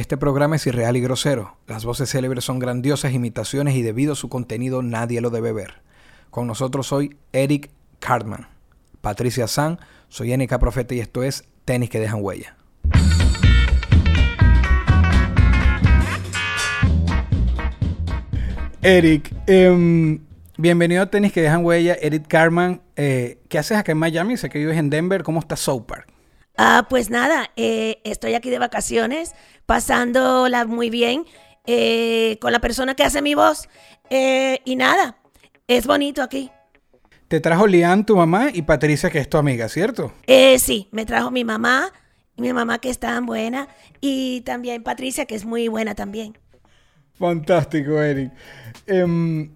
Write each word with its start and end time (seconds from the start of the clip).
Este 0.00 0.16
programa 0.16 0.56
es 0.56 0.66
irreal 0.66 0.96
y 0.96 1.02
grosero. 1.02 1.58
Las 1.66 1.84
voces 1.84 2.08
célebres 2.08 2.42
son 2.42 2.58
grandiosas 2.58 3.12
imitaciones 3.12 3.74
y 3.74 3.82
debido 3.82 4.14
a 4.14 4.16
su 4.16 4.30
contenido 4.30 4.80
nadie 4.80 5.20
lo 5.20 5.28
debe 5.28 5.52
ver. 5.52 5.82
Con 6.30 6.46
nosotros 6.46 6.86
soy 6.86 7.18
Eric 7.34 7.68
Cartman. 7.98 8.48
Patricia 9.02 9.46
San, 9.46 9.78
soy 10.08 10.34
NK 10.34 10.58
Profeta 10.58 10.94
y 10.94 11.00
esto 11.00 11.22
es 11.22 11.44
Tenis 11.66 11.90
que 11.90 12.00
dejan 12.00 12.24
huella. 12.24 12.56
Eric, 18.80 19.34
em, 19.46 20.20
bienvenido 20.56 21.02
a 21.02 21.10
Tenis 21.10 21.30
que 21.30 21.42
dejan 21.42 21.62
huella. 21.62 21.92
Eric 22.00 22.26
Carman, 22.26 22.80
eh, 22.96 23.36
¿qué 23.50 23.58
haces 23.58 23.76
acá 23.76 23.92
en 23.92 23.98
Miami? 23.98 24.38
Sé 24.38 24.48
que 24.48 24.60
vives 24.60 24.78
en 24.78 24.88
Denver. 24.88 25.22
¿Cómo 25.22 25.40
está 25.40 25.56
South 25.56 25.84
Park? 25.86 26.10
Ah, 26.56 26.86
pues 26.88 27.10
nada, 27.10 27.50
eh, 27.56 28.00
estoy 28.04 28.34
aquí 28.34 28.50
de 28.50 28.58
vacaciones, 28.58 29.34
pasándola 29.66 30.66
muy 30.66 30.90
bien 30.90 31.24
eh, 31.66 32.38
con 32.40 32.52
la 32.52 32.58
persona 32.58 32.94
que 32.94 33.04
hace 33.04 33.22
mi 33.22 33.34
voz. 33.34 33.68
y 34.10 34.76
nada, 34.76 35.16
es 35.68 35.86
bonito 35.86 36.22
aquí. 36.22 36.50
Te 37.28 37.40
trajo 37.40 37.66
Lian, 37.66 38.04
tu 38.04 38.16
mamá, 38.16 38.48
y 38.52 38.62
Patricia, 38.62 39.08
que 39.08 39.20
es 39.20 39.30
tu 39.30 39.38
amiga, 39.38 39.68
¿cierto? 39.68 40.12
sí, 40.58 40.88
me 40.90 41.06
trajo 41.06 41.30
mi 41.30 41.44
mamá, 41.44 41.92
mi 42.36 42.52
mamá 42.52 42.78
que 42.78 42.90
es 42.90 42.98
tan 42.98 43.24
buena, 43.24 43.68
y 44.00 44.40
también 44.40 44.82
Patricia, 44.82 45.26
que 45.26 45.36
es 45.36 45.44
muy 45.44 45.68
buena 45.68 45.94
también. 45.94 46.36
Fantástico, 47.20 48.00
Eric. 48.00 48.32
Em, 48.86 49.50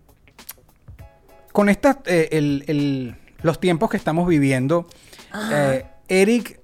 con 1.51 1.71
estas, 1.71 1.97
eh, 2.05 3.15
los 3.41 3.59
tiempos 3.59 3.89
que 3.89 3.97
estamos 3.97 4.29
viviendo, 4.29 4.87
eh, 5.51 5.87
Eric 6.09 6.61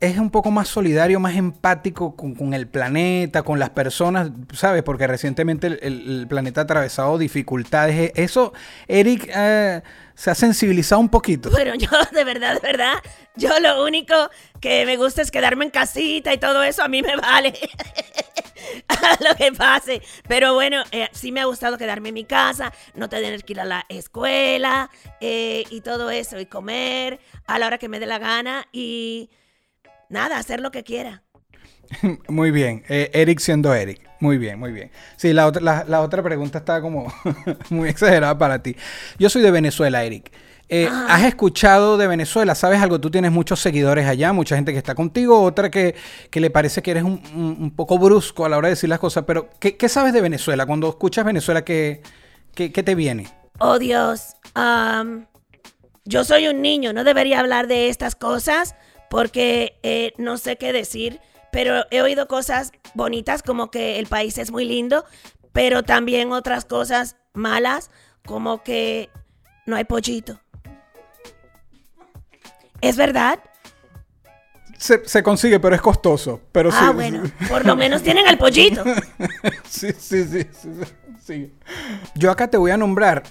es 0.00 0.18
un 0.18 0.30
poco 0.30 0.50
más 0.50 0.68
solidario, 0.68 1.20
más 1.20 1.36
empático 1.36 2.16
con, 2.16 2.54
el 2.54 2.66
planeta, 2.66 3.42
con 3.42 3.58
las 3.58 3.70
personas, 3.70 4.30
¿sabes? 4.54 4.82
Porque 4.82 5.06
recientemente 5.06 5.66
el, 5.66 6.26
planeta 6.26 6.62
ha 6.62 6.64
atravesado 6.64 7.18
dificultades. 7.18 7.96
E, 7.96 8.12
eso, 8.16 8.54
Eric, 8.88 9.30
eh, 9.34 9.82
se 10.14 10.30
ha 10.30 10.34
sensibilizado 10.34 11.02
un 11.02 11.10
poquito. 11.10 11.50
Bueno, 11.50 11.74
yo 11.78 11.88
de 12.12 12.24
verdad, 12.24 12.54
de 12.54 12.60
verdad, 12.60 12.94
yo 13.36 13.60
lo 13.60 13.84
único 13.84 14.14
que 14.58 14.86
me 14.86 14.96
gusta 14.96 15.20
es 15.20 15.30
quedarme 15.30 15.66
en 15.66 15.70
casita 15.70 16.32
y 16.32 16.38
todo 16.38 16.62
eso, 16.62 16.82
a 16.82 16.88
mí 16.88 17.02
me 17.02 17.16
vale. 17.16 17.52
lo 19.20 19.36
que 19.36 19.52
pase. 19.52 20.00
Pero 20.26 20.54
bueno, 20.54 20.82
eh, 20.92 21.08
sí 21.12 21.30
me 21.30 21.40
ha 21.40 21.44
gustado 21.44 21.76
quedarme 21.76 22.08
en 22.08 22.14
mi 22.14 22.24
casa, 22.24 22.72
no 22.94 23.10
tener 23.10 23.44
que 23.44 23.52
ir 23.52 23.60
a 23.60 23.64
la 23.66 23.84
escuela 23.90 24.90
eh, 25.20 25.64
y 25.68 25.82
todo 25.82 26.10
eso, 26.10 26.40
y 26.40 26.46
comer 26.46 27.20
a 27.46 27.58
la 27.58 27.66
hora 27.66 27.76
que 27.76 27.88
me 27.88 28.00
dé 28.00 28.06
la 28.06 28.18
gana 28.18 28.66
y 28.72 29.28
nada, 30.10 30.38
hacer 30.38 30.60
lo 30.60 30.70
que 30.70 30.84
quiera. 30.84 31.22
Muy 32.28 32.50
bien, 32.50 32.84
eh, 32.88 33.10
Eric 33.14 33.38
siendo 33.40 33.74
Eric. 33.74 34.00
Muy 34.20 34.36
bien, 34.36 34.58
muy 34.58 34.70
bien. 34.70 34.90
Sí, 35.16 35.32
la 35.32 35.46
otra, 35.46 35.84
la, 35.88 36.02
otra 36.02 36.22
pregunta 36.22 36.58
está 36.58 36.82
como 36.82 37.10
muy 37.70 37.88
exagerada 37.88 38.36
para 38.36 38.62
ti. 38.62 38.76
Yo 39.18 39.30
soy 39.30 39.40
de 39.40 39.50
Venezuela, 39.50 40.04
Eric. 40.04 40.30
Eh. 40.68 40.88
¿Has 41.08 41.24
escuchado 41.24 41.96
de 41.96 42.06
Venezuela? 42.06 42.54
¿Sabes 42.54 42.82
algo? 42.82 43.00
Tú 43.00 43.10
tienes 43.10 43.32
muchos 43.32 43.60
seguidores 43.60 44.06
allá, 44.06 44.34
mucha 44.34 44.56
gente 44.56 44.72
que 44.72 44.78
está 44.78 44.94
contigo, 44.94 45.42
otra 45.42 45.70
que, 45.70 45.96
le 46.32 46.50
parece 46.50 46.82
que 46.82 46.90
eres 46.90 47.02
un, 47.02 47.72
poco 47.74 47.98
brusco 47.98 48.44
a 48.44 48.50
la 48.50 48.58
hora 48.58 48.68
de 48.68 48.74
decir 48.74 48.90
las 48.90 48.98
cosas, 48.98 49.24
pero 49.26 49.48
¿qué, 49.58 49.88
sabes 49.88 50.12
de 50.12 50.20
Venezuela? 50.20 50.66
Cuando 50.66 50.90
escuchas 50.90 51.24
Venezuela, 51.24 51.64
¿qué, 51.64 52.02
qué, 52.54 52.68
te 52.70 52.94
viene? 52.94 53.26
Oh 53.58 53.78
Dios, 53.78 54.36
yo 56.04 56.24
soy 56.24 56.46
un 56.46 56.60
niño, 56.62 56.92
no 56.92 57.04
debería 57.04 57.40
hablar 57.40 57.66
de 57.66 57.88
estas 57.88 58.14
cosas 58.14 58.76
porque 59.10 59.76
eh, 59.82 60.12
no 60.18 60.38
sé 60.38 60.56
qué 60.56 60.72
decir, 60.72 61.20
pero 61.50 61.84
he 61.90 62.00
oído 62.00 62.28
cosas 62.28 62.70
bonitas 62.94 63.42
como 63.42 63.70
que 63.70 63.98
el 63.98 64.06
país 64.06 64.38
es 64.38 64.52
muy 64.52 64.64
lindo, 64.64 65.04
pero 65.52 65.82
también 65.82 66.30
otras 66.30 66.64
cosas 66.64 67.16
malas 67.34 67.90
como 68.24 68.62
que 68.62 69.10
no 69.66 69.74
hay 69.74 69.84
pollito. 69.84 70.40
¿Es 72.80 72.96
verdad? 72.96 73.40
Se, 74.78 75.22
consigue, 75.24 75.58
pero 75.58 75.74
es 75.74 75.82
costoso. 75.82 76.40
Pero 76.52 76.70
ah, 76.72 76.92
bueno, 76.92 77.24
por 77.48 77.66
lo 77.66 77.74
menos 77.76 78.02
tienen 78.02 78.26
el 78.28 78.38
pollito. 78.38 78.84
sí, 79.68 79.88
sí, 79.98 80.24
sí, 80.24 80.46
sí, 81.20 81.52
Yo 82.14 82.30
acá 82.30 82.48
te 82.48 82.56
voy 82.56 82.70
a 82.70 82.76
nombrar 82.76 83.24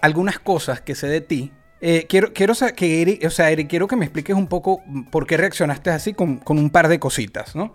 algunas 0.00 0.40
cosas 0.40 0.80
que 0.80 0.96
sé 0.96 1.06
de 1.06 1.20
ti 1.20 1.52
eh, 1.84 2.06
quiero, 2.08 2.32
quiero 2.32 2.54
que 2.76 3.02
Eric, 3.02 3.24
o 3.26 3.30
sea, 3.30 3.50
Eric, 3.50 3.68
quiero 3.68 3.88
que 3.88 3.96
me 3.96 4.04
expliques 4.04 4.36
un 4.36 4.46
poco 4.46 4.84
por 5.10 5.26
qué 5.26 5.36
reaccionaste 5.36 5.90
así 5.90 6.14
con, 6.14 6.40
un 6.46 6.70
par 6.70 6.86
de 6.86 7.00
cositas, 7.00 7.56
¿no? 7.56 7.74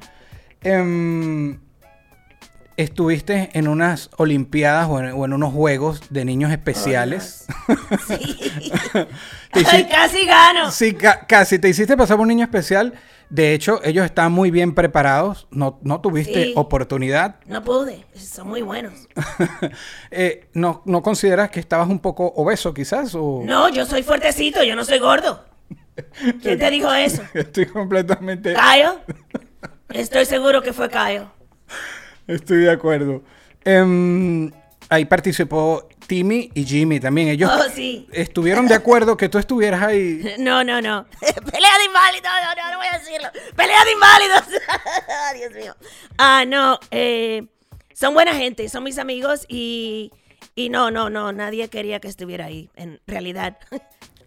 Em, 0.61 1.59
estuviste 2.77 3.49
en 3.51 3.67
unas 3.67 4.09
Olimpiadas 4.15 4.87
o 4.89 5.25
en, 5.25 5.33
unos 5.33 5.53
Juegos 5.53 6.03
de 6.09 6.23
Niños 6.23 6.53
Especiales. 6.53 7.47
sí. 8.07 8.49
casi 9.91 10.25
gano. 10.25 10.71
Sí, 10.71 10.95
casi. 11.27 11.59
Te 11.59 11.67
hiciste 11.67 11.97
pasar 11.97 12.15
por 12.15 12.23
un 12.23 12.29
niño 12.29 12.45
especial. 12.45 12.93
De 13.29 13.53
hecho, 13.53 13.81
ellos 13.83 14.05
están 14.05 14.31
muy 14.31 14.51
bien 14.51 14.73
preparados. 14.73 15.47
No, 15.51 15.79
no 15.81 15.99
tuviste 15.99 16.53
oportunidad. 16.55 17.35
No 17.45 17.63
pude. 17.63 18.05
Son 18.15 18.47
muy 18.47 18.61
buenos. 18.61 18.93
Eh, 20.09 20.47
¿no, 20.53 20.81
¿No 20.85 21.01
consideras 21.01 21.51
que 21.51 21.59
estabas 21.59 21.89
un 21.89 21.99
poco 21.99 22.27
obeso 22.35 22.73
quizás? 22.73 23.13
O... 23.15 23.41
No, 23.43 23.69
yo 23.69 23.85
soy 23.85 24.03
fuertecito. 24.03 24.63
Yo 24.63 24.75
no 24.75 24.85
soy 24.85 24.99
gordo. 24.99 25.43
¿Quién 26.41 26.57
te 26.57 26.69
dijo 26.69 26.91
eso? 26.93 27.21
Estoy 27.33 27.65
completamente... 27.65 28.53
¿Cayo? 28.53 28.99
Estoy 29.89 30.25
seguro 30.25 30.61
que 30.61 30.73
fue 30.73 30.89
Cayo. 30.89 31.29
Estoy 32.25 32.59
de 32.59 32.71
acuerdo. 32.71 33.21
Em, 33.63 34.51
ahí 34.89 35.05
participó 35.05 35.87
Timmy 36.07 36.49
y 36.53 36.63
Jimmy 36.63 36.99
también. 36.99 37.27
Ellos 37.27 37.51
oh, 37.53 37.69
sí. 37.73 38.07
estuvieron 38.11 38.67
de 38.67 38.75
acuerdo 38.75 39.17
que 39.17 39.29
tú 39.29 39.37
estuvieras 39.37 39.83
ahí. 39.83 40.35
No, 40.39 40.63
no, 40.63 40.81
no. 40.81 41.05
Pelea 41.19 41.77
de 41.77 41.85
inválidos. 41.85 42.23
No, 42.23 42.63
no, 42.63 42.71
no 42.71 42.77
voy 42.77 42.87
a 42.87 42.97
decirlo. 42.97 43.27
Pelea 43.55 43.83
de 43.83 43.91
inválidos. 43.91 44.43
Dios 45.35 45.53
mío. 45.53 45.75
Ah, 46.17 46.45
no. 46.47 46.79
Eh, 46.91 47.45
son 47.93 48.13
buena 48.13 48.33
gente, 48.33 48.69
son 48.69 48.83
mis 48.83 48.97
amigos 48.97 49.45
y, 49.49 50.11
y 50.55 50.69
no, 50.69 50.91
no, 50.91 51.09
no. 51.09 51.33
Nadie 51.33 51.67
quería 51.67 51.99
que 51.99 52.07
estuviera 52.07 52.45
ahí, 52.45 52.69
en 52.75 53.01
realidad. 53.07 53.57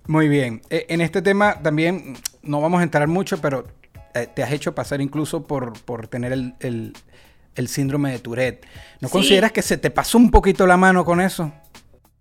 Muy 0.06 0.28
bien. 0.28 0.60
E, 0.68 0.86
en 0.88 1.00
este 1.00 1.22
tema 1.22 1.62
también 1.62 2.16
no 2.42 2.60
vamos 2.60 2.80
a 2.80 2.82
entrar 2.82 3.08
mucho, 3.08 3.40
pero 3.40 3.66
eh, 4.14 4.26
te 4.26 4.42
has 4.42 4.52
hecho 4.52 4.74
pasar 4.74 5.00
incluso 5.00 5.46
por, 5.46 5.80
por 5.84 6.08
tener 6.08 6.32
el, 6.32 6.54
el 6.60 6.92
síndrome 7.68 8.12
de 8.12 8.18
Tourette. 8.18 8.66
¿No 9.00 9.08
consideras 9.08 9.52
que 9.52 9.62
se 9.62 9.76
te 9.76 9.90
pasó 9.90 10.18
un 10.18 10.30
poquito 10.30 10.66
la 10.66 10.76
mano 10.76 11.04
con 11.04 11.20
eso? 11.20 11.52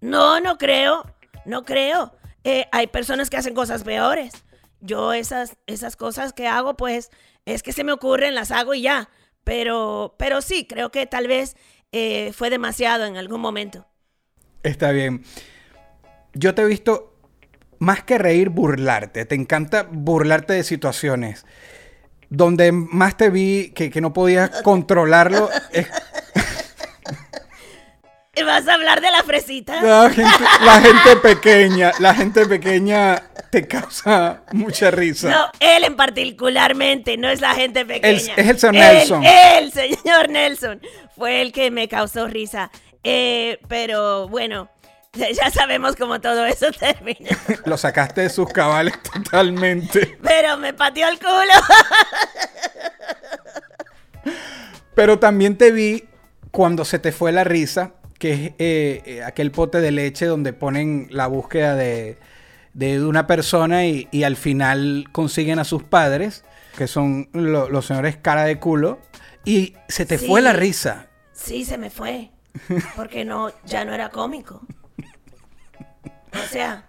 No, 0.01 0.39
no 0.39 0.57
creo. 0.57 1.03
No 1.45 1.63
creo. 1.65 2.13
Eh, 2.43 2.65
hay 2.71 2.87
personas 2.87 3.29
que 3.29 3.37
hacen 3.37 3.53
cosas 3.53 3.83
peores. 3.83 4.33
Yo 4.81 5.13
esas, 5.13 5.57
esas 5.67 5.95
cosas 5.95 6.33
que 6.33 6.47
hago, 6.47 6.75
pues, 6.75 7.09
es 7.45 7.63
que 7.63 7.73
se 7.73 7.83
me 7.83 7.91
ocurren, 7.91 8.35
las 8.35 8.51
hago 8.51 8.73
y 8.73 8.81
ya. 8.81 9.09
Pero, 9.43 10.15
pero 10.17 10.41
sí, 10.41 10.65
creo 10.67 10.91
que 10.91 11.05
tal 11.05 11.27
vez 11.27 11.55
eh, 11.91 12.31
fue 12.33 12.49
demasiado 12.49 13.05
en 13.05 13.17
algún 13.17 13.41
momento. 13.41 13.87
Está 14.63 14.91
bien. 14.91 15.23
Yo 16.33 16.53
te 16.53 16.61
he 16.61 16.65
visto 16.65 17.15
más 17.79 18.03
que 18.03 18.17
reír, 18.17 18.49
burlarte. 18.49 19.25
Te 19.25 19.35
encanta 19.35 19.87
burlarte 19.89 20.53
de 20.53 20.63
situaciones 20.63 21.45
donde 22.29 22.71
más 22.71 23.17
te 23.17 23.29
vi 23.29 23.71
que, 23.71 23.89
no 24.01 24.13
podías 24.13 24.49
controlarlo. 24.61 25.49
¿Vas 28.45 28.67
a 28.67 28.73
hablar 28.73 29.01
de 29.01 29.11
la 29.11 29.21
fresita? 29.23 29.81
La 29.81 30.09
gente, 30.09 31.15
pequeña, 31.21 31.91
la 31.99 32.15
gente 32.15 32.45
pequeña 32.45 33.21
te 33.49 33.67
causa 33.67 34.43
mucha 34.53 34.91
risa. 34.91 35.29
No, 35.29 35.51
él 35.59 35.83
en 35.83 35.95
particularmente, 35.97 37.17
no 37.17 37.29
es 37.29 37.41
la 37.41 37.53
gente 37.53 37.85
pequeña. 37.85 38.33
es 38.35 38.47
el 38.47 38.57
señor 38.57 38.73
Nelson. 38.73 39.23
El 39.25 39.71
señor 39.73 40.29
Nelson, 40.29 40.81
fue 41.17 41.41
el 41.41 41.51
que 41.51 41.69
me 41.69 41.89
causó 41.89 42.27
risa. 42.27 42.71
Eh, 43.03 43.59
pero 43.67 44.29
bueno, 44.29 44.69
Ya 45.13 45.49
sabemos 45.49 45.95
cómo 45.95 46.21
todo 46.21 46.45
eso 46.45 46.67
termina. 46.79 47.29
Lo 47.65 47.77
sacaste 47.77 48.21
de 48.21 48.29
sus 48.29 48.47
cabales 48.51 48.93
totalmente. 49.01 50.17
Pero 50.21 50.57
me 50.57 50.73
pateó 50.73 51.07
el 51.09 51.17
culo. 51.17 51.53
Pero 54.95 55.19
también 55.19 55.57
te 55.57 55.71
vi 55.71 56.05
cuando 56.51 56.85
se 56.85 56.99
te 56.99 57.11
fue 57.11 57.31
la 57.31 57.43
risa, 57.43 57.93
que 58.17 58.33
es 58.33 58.39
eh, 58.59 59.01
eh, 59.05 59.23
aquel 59.23 59.51
pote 59.51 59.79
de 59.81 59.91
leche 59.91 60.25
donde 60.25 60.53
ponen 60.53 61.07
la 61.09 61.27
búsqueda 61.27 61.75
de, 61.75 62.17
de 62.73 63.03
una 63.03 63.25
persona 63.27 63.85
y, 63.85 64.07
y 64.11 64.23
al 64.23 64.35
final 64.35 65.05
consiguen 65.11 65.57
a 65.59 65.63
sus 65.63 65.83
padres, 65.83 66.43
que 66.77 66.87
son 66.87 67.29
lo- 67.33 67.69
los 67.69 67.85
señores 67.85 68.17
cara 68.17 68.43
de 68.43 68.59
culo, 68.59 68.99
y 69.45 69.73
se 69.87 70.05
te 70.05 70.17
Sí. 70.17 70.27
fue 70.27 70.41
la 70.41 70.53
risa. 70.53 71.07
Sí, 71.33 71.63
se 71.65 71.77
me 71.77 71.89
fue. 71.89 72.29
Porque 72.95 73.23
no, 73.25 73.51
ya 73.65 73.85
no 73.85 73.93
era 73.93 74.09
cómico. 74.09 74.61
O 76.33 76.47
sea, 76.49 76.85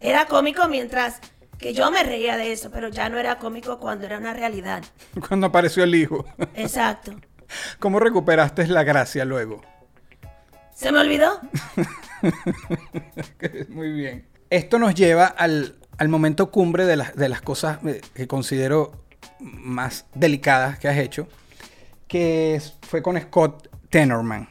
era 0.00 0.26
cómico 0.26 0.68
mientras 0.68 1.20
que 1.58 1.74
yo 1.74 1.90
me 1.90 2.02
reía 2.04 2.36
de 2.36 2.52
eso, 2.52 2.70
pero 2.70 2.88
ya 2.88 3.08
no 3.08 3.18
era 3.18 3.38
cómico 3.38 3.78
cuando 3.80 4.06
era 4.06 4.18
una 4.18 4.32
realidad. 4.32 4.82
Cuando 5.28 5.48
apareció 5.48 5.82
el 5.84 5.94
hijo. 5.94 6.24
Exacto. 6.54 7.12
¿Cómo 7.80 7.98
recuperaste 7.98 8.66
la 8.68 8.84
gracia 8.84 9.24
luego? 9.24 9.60
¿Se 10.74 10.92
me 10.92 11.00
olvidó? 11.00 11.40
Muy 13.68 13.92
bien. 13.92 14.26
Esto 14.50 14.78
nos 14.78 14.94
lleva 14.94 15.26
al, 15.26 15.76
al 15.98 16.08
momento 16.08 16.50
cumbre 16.50 16.86
de, 16.86 16.96
las- 16.96 17.16
de 17.16 17.28
las 17.28 17.42
cosas 17.42 17.78
eh, 17.84 18.00
que 18.14 18.26
considero 18.28 18.92
más 19.40 20.06
delicadas 20.14 20.78
que 20.78 20.88
has 20.88 20.96
hecho, 20.98 21.28
que 22.06 22.60
fue 22.82 23.02
con 23.02 23.20
Scott 23.20 23.68
Tenorman. 23.90 24.48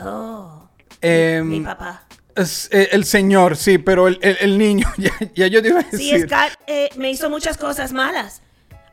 Oh, 0.00 0.68
Em, 1.00 1.46
mi 1.48 1.60
papá. 1.60 2.04
Es, 2.36 2.68
eh, 2.72 2.88
el 2.92 3.04
señor, 3.04 3.56
sí, 3.56 3.78
pero 3.78 4.08
el, 4.08 4.18
el- 4.22 4.36
el 4.40 4.58
niño, 4.58 4.86
ya, 4.98 5.10
ya 5.34 5.46
yo 5.46 5.62
te 5.62 5.68
iba 5.68 5.80
a 5.80 5.90
Sí. 5.90 6.12
Scott 6.20 6.58
eh, 6.66 6.90
me 6.96 7.10
hizo 7.10 7.30
muchas 7.30 7.56
cosas 7.58 7.92
malas. 7.92 8.42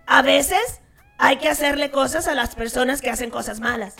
A 0.05 0.21
veces 0.21 0.81
hay 1.17 1.37
que 1.37 1.49
hacerle 1.49 1.91
cosas 1.91 2.27
a 2.27 2.35
las 2.35 2.55
personas 2.55 3.01
que 3.01 3.09
hacen 3.09 3.29
cosas 3.29 3.59
malas. 3.59 3.95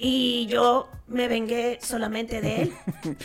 Y 0.00 0.46
yo 0.46 0.88
me 1.08 1.26
vengué 1.26 1.78
solamente 1.82 2.40
de 2.40 2.62
él. 2.62 2.72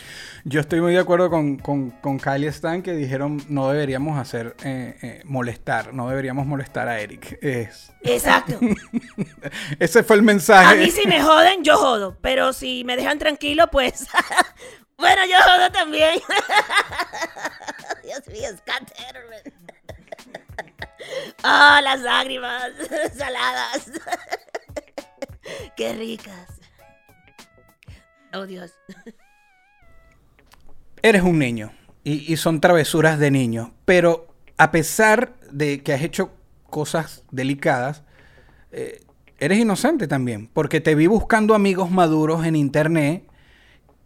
Yo 0.44 0.60
estoy 0.60 0.80
muy 0.80 0.92
de 0.92 0.98
acuerdo 0.98 1.30
con, 1.30 1.56
con, 1.56 1.90
con 1.90 2.18
Kylie 2.18 2.48
Stan 2.48 2.82
que 2.82 2.92
dijeron 2.94 3.42
no 3.48 3.70
deberíamos 3.70 4.18
hacer 4.18 4.56
eh, 4.64 4.96
eh, 5.00 5.22
molestar, 5.24 5.94
no 5.94 6.08
deberíamos 6.08 6.46
molestar 6.46 6.88
a 6.88 6.98
Eric. 7.00 7.38
Es- 7.40 7.92
Exacto. 8.02 8.58
ese 9.78 10.02
fue 10.02 10.16
el 10.16 10.22
mensaje. 10.22 10.74
A 10.74 10.74
mí 10.84 10.90
si 10.90 11.06
me 11.06 11.22
joden, 11.22 11.62
yo 11.62 11.76
jodo. 11.76 12.18
Pero 12.20 12.52
si 12.52 12.82
me 12.84 12.96
dejan 12.96 13.18
tranquilo, 13.20 13.68
pues... 13.70 14.06
bueno, 15.04 15.22
yo 15.26 15.72
también. 15.72 16.18
Dios 18.02 18.26
mío, 18.28 18.48
Scott. 18.56 18.90
Ah, 21.42 21.80
las 21.82 22.00
lágrimas 22.00 22.72
saladas. 23.14 23.90
Qué 25.76 25.92
ricas. 25.92 26.48
Oh, 28.32 28.46
Dios. 28.46 28.72
Eres 31.02 31.22
un 31.22 31.38
niño 31.38 31.70
y, 32.02 32.32
y 32.32 32.36
son 32.38 32.62
travesuras 32.62 33.18
de 33.18 33.30
niño, 33.30 33.74
pero 33.84 34.34
a 34.56 34.70
pesar 34.70 35.34
de 35.50 35.82
que 35.82 35.92
has 35.92 36.00
hecho 36.00 36.32
cosas 36.70 37.24
delicadas, 37.30 38.04
eh, 38.72 39.04
eres 39.38 39.58
inocente 39.58 40.08
también, 40.08 40.48
porque 40.48 40.80
te 40.80 40.94
vi 40.94 41.06
buscando 41.06 41.54
amigos 41.54 41.90
maduros 41.90 42.46
en 42.46 42.56
internet 42.56 43.28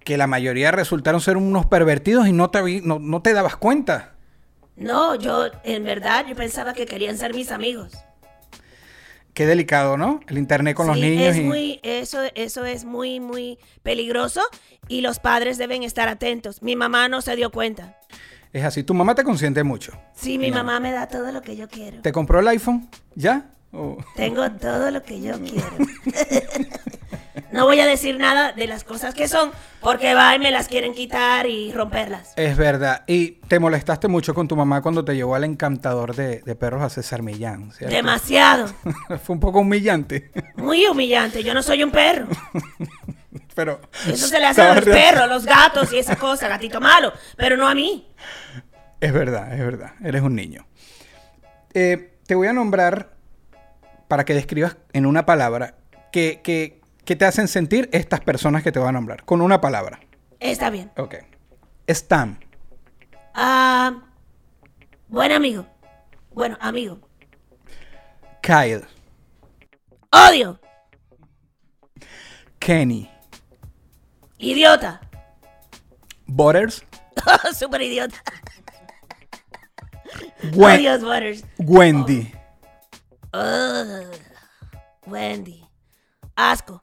que 0.05 0.17
la 0.17 0.27
mayoría 0.27 0.71
resultaron 0.71 1.21
ser 1.21 1.37
unos 1.37 1.67
pervertidos 1.67 2.27
y 2.29 2.33
no 2.33 2.51
te, 2.51 2.63
vi- 2.63 2.81
no, 2.83 2.99
no 2.99 3.21
te 3.23 3.33
dabas 3.33 3.57
cuenta. 3.57 4.15
No, 4.77 5.15
yo, 5.17 5.47
en 5.65 5.85
verdad, 5.85 6.25
yo 6.29 6.35
pensaba 6.37 6.73
que 6.73 6.87
querían 6.87 7.19
ser 7.19 7.35
mis 7.35 7.51
amigos. 7.51 7.93
Qué 9.35 9.47
delicado, 9.47 9.97
¿no? 9.97 10.21
El 10.29 10.39
internet 10.39 10.75
con 10.77 10.87
los 10.89 10.97
niños. 10.99 11.23
Es 11.35 11.37
y- 11.39 11.41
muy, 11.43 11.81
eso, 11.83 12.21
eso 12.35 12.65
es 12.65 12.85
muy, 12.85 13.21
muy 13.21 13.59
peligroso 13.83 14.41
y 14.89 15.01
los 15.01 15.19
padres 15.21 15.59
deben 15.59 15.83
estar 15.85 16.09
atentos. 16.09 16.63
Mi 16.63 16.75
mamá 16.75 17.09
no 17.09 17.21
se 17.23 17.37
dio 17.37 17.51
cuenta. 17.51 17.97
Es 18.53 18.65
así. 18.65 18.83
Tu 18.83 18.95
mamá 18.95 19.15
te 19.15 19.25
consiente 19.25 19.63
mucho. 19.63 19.93
Sí, 20.15 20.39
mi 20.39 20.51
mamá 20.51 20.81
me 20.81 20.91
da 20.91 21.07
todo 21.07 21.31
lo 21.33 21.43
que 21.43 21.55
yo 21.57 21.69
quiero. 21.69 22.01
¿Te 22.01 22.13
compró 22.13 22.41
el 22.41 22.49
iPhone? 22.49 22.89
¿Ya? 23.15 23.51
¿O- 23.73 23.99
Tengo 24.17 24.51
todo 24.53 24.91
lo 24.91 25.03
que 25.03 25.21
yo 25.21 25.35
quiero. 25.41 25.71
No 27.51 27.65
voy 27.65 27.81
a 27.81 27.87
decir 27.87 28.19
nada 28.19 28.53
de 28.53 28.67
las 28.67 28.85
cosas 28.85 29.15
que 29.15 29.27
son, 29.27 29.51
porque 29.81 30.13
va 30.15 30.35
y 30.35 30.39
me 30.39 30.51
las 30.51 30.69
quieren 30.69 30.93
quitar 30.93 31.47
y 31.47 31.73
romperlas. 31.73 32.35
Es 32.37 32.57
verdad. 32.57 33.05
Y 33.07 33.33
te 33.49 33.59
molestaste 33.59 34.07
mucho 34.07 34.35
con 34.35 34.47
tu 34.49 34.55
mamá 34.57 34.83
cuando 34.83 35.05
te 35.05 35.15
llevó 35.17 35.35
al 35.35 35.45
encantador 35.45 36.15
de, 36.15 36.41
de 36.41 36.55
perros 36.55 36.83
a 36.83 36.91
César 36.91 37.23
Millán. 37.23 37.73
¿cierto? 37.73 37.95
Demasiado. 37.97 38.67
Fue 39.25 39.35
un 39.35 39.41
poco 39.41 39.61
humillante. 39.61 40.31
Muy 40.57 40.87
humillante. 40.87 41.43
Yo 41.43 41.55
no 41.55 41.63
soy 41.63 41.83
un 41.83 41.91
perro. 41.91 42.27
Pero. 43.55 43.81
Eso 44.07 44.27
se 44.29 44.39
le 44.39 44.47
hace 44.47 44.63
a 44.63 44.75
los 44.75 44.85
real- 44.85 44.99
perros, 45.15 45.29
los 45.29 45.45
gatos 45.47 45.93
y 45.93 45.99
esa 45.99 46.17
cosa, 46.17 46.49
gatito 46.49 46.81
malo. 46.81 47.13
Pero 47.37 47.57
no 47.57 47.67
a 47.67 47.75
mí. 47.75 48.07
Es 49.01 49.13
verdad, 49.13 49.53
es 49.53 49.61
verdad. 49.61 49.93
Eres 50.05 50.23
un 50.23 50.35
niño. 50.35 50.67
Eh, 51.75 52.15
te 52.27 52.35
voy 52.35 52.47
a 52.49 52.53
nombrar 52.53 53.11
para 54.07 54.25
que 54.25 54.35
describas 54.35 54.77
en 54.93 55.07
una 55.07 55.25
palabra 55.27 55.75
que, 56.13 56.41
que, 56.43 56.78
que 57.09 57.17
te 57.17 57.25
hacen 57.25 57.49
sentir 57.49 57.89
estas 57.91 58.21
personas 58.21 58.63
que 58.63 58.71
te 58.71 58.79
voy 58.79 58.87
a 58.91 58.93
nombrar. 58.93 59.25
Con 59.25 59.41
una 59.41 59.63
palabra. 59.63 59.99
Está 60.41 60.69
bien. 60.69 60.93
Ok. 60.99 61.15
Stan. 61.87 62.39
Ah, 63.33 64.03
buen 65.09 65.33
amigo. 65.33 65.65
Bueno, 66.35 66.59
amigo. 66.61 67.01
Kyle. 68.43 68.85
Odio. 70.13 70.61
Kenny. 72.59 73.11
Idiota. 74.37 75.01
Butters. 76.27 76.85
Súper 77.59 77.81
idiota. 77.81 78.19
Gwen- 80.53 80.75
Adiós, 80.81 81.03
Waters. 81.03 81.43
Wendy. 81.59 82.35
Ugh. 83.33 84.13
Wendy. 85.07 85.67
Asco. 86.37 86.83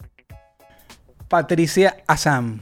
Patricia 1.27 1.97
Assam. 2.07 2.59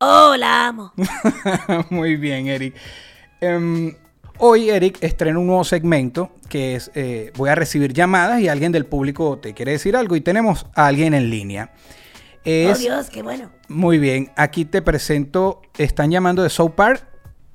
Oh, 0.00 0.34
la 0.36 0.68
amo. 0.68 0.92
Muy 1.90 2.16
bien, 2.16 2.48
Eric. 2.48 2.74
Em, 3.40 3.94
hoy, 4.38 4.70
Eric, 4.70 4.98
estrena 5.02 5.38
un 5.38 5.46
nuevo 5.46 5.64
segmento 5.64 6.32
que 6.48 6.74
es, 6.76 6.90
eh, 6.94 7.32
voy 7.36 7.50
a 7.50 7.54
recibir 7.54 7.92
llamadas 7.92 8.40
y 8.40 8.48
alguien 8.48 8.72
del 8.72 8.86
público 8.86 9.38
te 9.38 9.54
quiere 9.54 9.72
decir 9.72 9.96
algo 9.96 10.16
y 10.16 10.20
tenemos 10.20 10.66
a 10.74 10.86
alguien 10.86 11.14
en 11.14 11.30
línea. 11.30 11.72
Oh, 11.74 12.40
Es, 12.44 12.78
Dios, 12.78 13.10
qué 13.10 13.22
bueno. 13.22 13.50
muy 13.68 13.98
bien, 13.98 14.32
aquí 14.36 14.64
te 14.64 14.80
presento, 14.82 15.60
están 15.76 16.10
llamando 16.10 16.42
de 16.42 16.48
South 16.50 16.72
Park, 16.74 17.06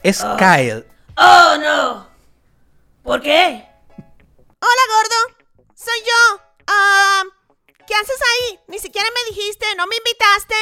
es 0.03 0.21
Ah. 0.23 0.37
Kyle. 0.37 0.85
Oh, 1.17 1.55
no. 1.59 2.07
¿Por 3.03 3.21
qué? 3.21 3.65
Hola, 3.97 4.83
gordo. 4.89 5.35
Soy 5.75 5.99
yo. 6.05 6.14
Ni 8.75 8.81
siquiera 8.81 9.07
me 9.15 9.33
dijiste, 9.33 9.65
no 9.77 9.87
me 9.87 9.95
invitaste. 9.95 10.55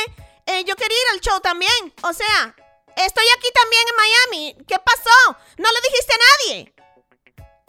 Eh, 0.46 0.64
yo 0.68 0.76
quería 0.76 0.96
ir 0.96 1.14
al 1.16 1.20
show 1.20 1.40
también. 1.40 1.72
O 2.04 2.14
sea, 2.14 2.54
estoy 2.96 3.24
aquí 3.36 3.48
también 3.60 3.82
en 3.90 3.96
Miami. 3.98 4.66
¿Qué 4.68 4.76
pasó? 4.78 5.38
No 5.58 5.68
le 5.72 5.82
dijiste 5.90 6.14
a 6.14 6.18
nadie. 6.30 6.74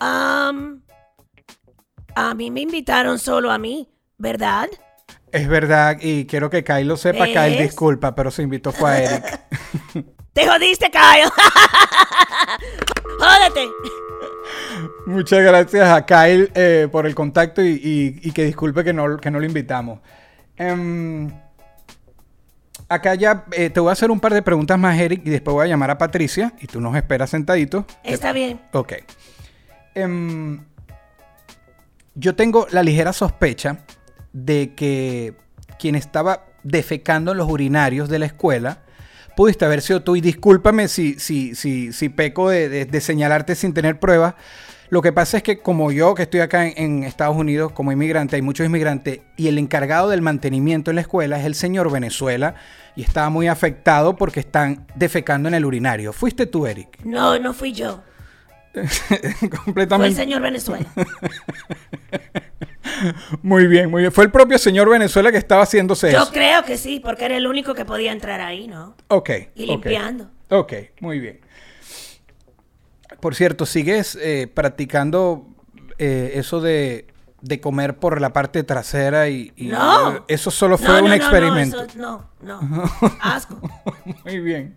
Am, 0.00 0.82
a 2.14 2.34
mí 2.34 2.50
me 2.50 2.60
invitaron 2.60 3.18
solo 3.18 3.50
a 3.50 3.56
mí, 3.56 3.88
¿verdad? 4.18 4.68
Es 5.32 5.48
verdad, 5.48 5.96
y 6.02 6.26
quiero 6.26 6.50
que 6.50 6.62
Kyle 6.62 6.86
lo 6.88 6.98
sepa, 6.98 7.24
Kyle, 7.24 7.56
disculpa, 7.62 8.14
pero 8.14 8.30
se 8.30 8.42
invitó 8.42 8.70
fue 8.70 8.90
a 8.90 8.98
Eric. 9.02 9.40
Te 10.34 10.46
jodiste, 10.46 10.90
Kyle. 10.90 11.30
Jódete. 13.18 13.70
Muchas 15.06 15.40
gracias 15.40 15.88
a 15.88 16.04
Kyle 16.04 16.50
eh, 16.54 16.86
por 16.92 17.06
el 17.06 17.14
contacto 17.14 17.62
y, 17.62 17.68
y- 17.82 18.20
y 18.28 18.32
que 18.32 18.44
disculpe 18.44 18.84
que 18.84 18.92
no, 18.92 19.16
que 19.16 19.30
no 19.30 19.40
lo 19.40 19.46
invitamos. 19.46 20.00
Em, 20.56 21.30
acá 22.88 23.14
ya 23.14 23.44
eh, 23.52 23.70
te 23.70 23.80
voy 23.80 23.90
a 23.90 23.92
hacer 23.92 24.10
un 24.10 24.20
par 24.20 24.34
de 24.34 24.42
preguntas 24.42 24.78
más, 24.78 24.98
Eric, 24.98 25.22
y 25.24 25.30
después 25.30 25.54
voy 25.54 25.64
a 25.66 25.68
llamar 25.68 25.90
a 25.90 25.98
Patricia 25.98 26.52
y 26.60 26.66
tú 26.66 26.80
nos 26.80 26.94
esperas 26.96 27.30
sentadito. 27.30 27.86
Está 28.02 28.32
bien. 28.32 28.60
Ok. 28.72 28.92
Em, 29.94 30.60
yo 32.14 32.34
tengo 32.34 32.66
la 32.70 32.82
ligera 32.82 33.12
sospecha 33.12 33.78
de 34.32 34.74
que 34.74 35.34
quien 35.78 35.94
estaba 35.94 36.44
defecando 36.62 37.32
en 37.32 37.38
los 37.38 37.50
urinarios 37.50 38.08
de 38.08 38.18
la 38.18 38.26
escuela 38.26 38.78
pudiste 39.36 39.64
haber 39.64 39.82
sido 39.82 40.02
tú. 40.02 40.14
Y 40.16 40.20
discúlpame 40.20 40.88
si, 40.88 41.18
si, 41.18 41.54
si, 41.54 41.92
si 41.92 42.08
peco 42.08 42.48
de, 42.50 42.68
de- 42.68 42.84
de 42.86 43.00
señalarte 43.00 43.54
sin 43.56 43.74
tener 43.74 43.98
pruebas. 43.98 44.34
Lo 44.94 45.02
que 45.02 45.12
pasa 45.12 45.38
es 45.38 45.42
que 45.42 45.58
como 45.58 45.90
yo, 45.90 46.14
que 46.14 46.22
estoy 46.22 46.38
acá 46.38 46.68
en, 46.68 46.72
en 46.76 47.02
Estados 47.02 47.36
Unidos 47.36 47.72
como 47.72 47.90
inmigrante, 47.90 48.36
hay 48.36 48.42
muchos 48.42 48.64
inmigrantes, 48.64 49.22
y 49.36 49.48
el 49.48 49.58
encargado 49.58 50.08
del 50.08 50.22
mantenimiento 50.22 50.92
en 50.92 50.94
la 50.94 51.00
escuela 51.00 51.36
es 51.36 51.44
el 51.46 51.56
señor 51.56 51.90
Venezuela, 51.90 52.54
y 52.94 53.02
estaba 53.02 53.28
muy 53.28 53.48
afectado 53.48 54.14
porque 54.14 54.38
están 54.38 54.86
defecando 54.94 55.48
en 55.48 55.54
el 55.54 55.64
urinario. 55.64 56.12
¿Fuiste 56.12 56.46
tú, 56.46 56.68
Eric? 56.68 57.00
No, 57.02 57.36
no 57.40 57.52
fui 57.54 57.72
yo. 57.72 58.04
Fue 58.72 59.18
el 59.42 59.50
Completamente. 59.50 60.14
señor 60.14 60.42
Venezuela. 60.42 60.86
Muy 63.42 63.66
bien, 63.66 63.90
muy 63.90 64.02
bien. 64.02 64.12
Fue 64.12 64.22
el 64.24 64.30
propio 64.30 64.58
señor 64.58 64.88
Venezuela 64.88 65.32
que 65.32 65.38
estaba 65.38 65.62
haciéndose 65.64 66.12
Yo 66.12 66.22
eso. 66.22 66.32
creo 66.32 66.64
que 66.64 66.76
sí, 66.76 67.00
porque 67.00 67.24
era 67.24 67.36
el 67.36 67.46
único 67.48 67.74
que 67.74 67.84
podía 67.84 68.12
entrar 68.12 68.40
ahí, 68.40 68.68
¿no? 68.68 68.94
Ok. 69.08 69.30
Y 69.56 69.66
limpiando. 69.66 70.30
Ok, 70.50 70.72
muy 71.00 71.18
bien. 71.18 71.40
Por 73.20 73.34
cierto, 73.34 73.66
¿sigues 73.66 74.16
eh, 74.20 74.46
practicando 74.52 75.46
eh, 75.98 76.32
eso 76.34 76.60
de, 76.60 77.06
de 77.40 77.60
comer 77.60 77.96
por 77.98 78.20
la 78.20 78.32
parte 78.32 78.62
trasera 78.64 79.28
y, 79.28 79.52
y- 79.56 79.66
No. 79.66 80.24
eso 80.28 80.50
solo 80.50 80.76
fue 80.78 80.88
No, 80.88 80.92
no, 80.94 81.04
un 81.04 81.04
no, 81.04 81.08
no, 81.10 81.14
experimento? 81.16 81.84
eso- 81.84 81.98
No, 81.98 82.30
no, 82.42 82.60
Asco. 83.22 83.60
Muy 84.24 84.40
bien. 84.40 84.76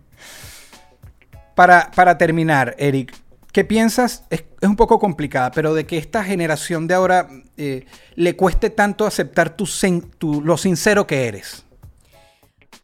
Para, 1.54 1.90
para 1.90 2.16
terminar, 2.18 2.74
Eric, 2.78 3.14
¿qué 3.52 3.64
piensas? 3.64 4.24
Es, 4.30 4.44
es 4.60 4.68
un 4.68 4.76
poco 4.76 4.98
complicada, 4.98 5.50
pero 5.50 5.74
de 5.74 5.86
que 5.86 5.98
esta 5.98 6.22
generación 6.22 6.86
de 6.86 6.94
ahora 6.94 7.28
eh, 7.56 7.84
le 8.14 8.36
cueste 8.36 8.70
tanto 8.70 9.06
aceptar 9.06 9.56
tu- 9.56 10.42
lo 10.42 10.56
sincero 10.56 11.06
que 11.06 11.26
eres. 11.26 11.64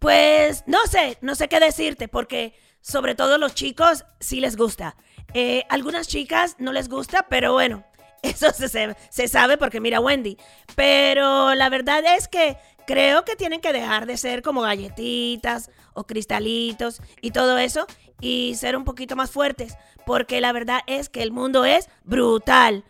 Pues 0.00 0.64
no 0.66 0.78
sé, 0.86 1.18
no 1.22 1.34
sé 1.34 1.48
qué 1.48 1.60
decirte, 1.60 2.08
porque 2.08 2.54
sobre 2.80 3.14
todo 3.14 3.38
los 3.38 3.54
chicos 3.54 4.04
sí 4.20 4.40
les 4.40 4.56
gusta. 4.56 4.96
Eh, 5.34 5.64
algunas 5.68 6.08
chicas 6.08 6.56
no 6.58 6.72
les 6.72 6.88
gusta, 6.88 7.26
pero 7.28 7.52
bueno, 7.52 7.84
eso 8.22 8.50
se, 8.52 8.68
se- 8.68 8.96
se 9.10 9.28
sabe 9.28 9.56
porque 9.58 9.80
mira 9.80 10.00
Wendy. 10.00 10.36
Pero 10.74 11.54
la 11.54 11.68
verdad 11.68 12.02
es 12.16 12.28
que 12.28 12.56
creo 12.86 13.24
que 13.24 13.36
tienen 13.36 13.60
que 13.60 13.72
dejar 13.72 14.06
de 14.06 14.16
ser 14.16 14.42
como 14.42 14.62
galletitas 14.62 15.70
o 15.94 16.04
cristalitos 16.04 17.00
y 17.20 17.30
todo 17.30 17.58
eso 17.58 17.86
y 18.20 18.54
ser 18.56 18.76
un 18.76 18.84
poquito 18.84 19.16
más 19.16 19.30
fuertes, 19.30 19.76
porque 20.06 20.40
la 20.40 20.52
verdad 20.52 20.80
es 20.86 21.08
que 21.08 21.22
el 21.22 21.32
mundo 21.32 21.64
es 21.64 21.88
brutal 22.04 22.84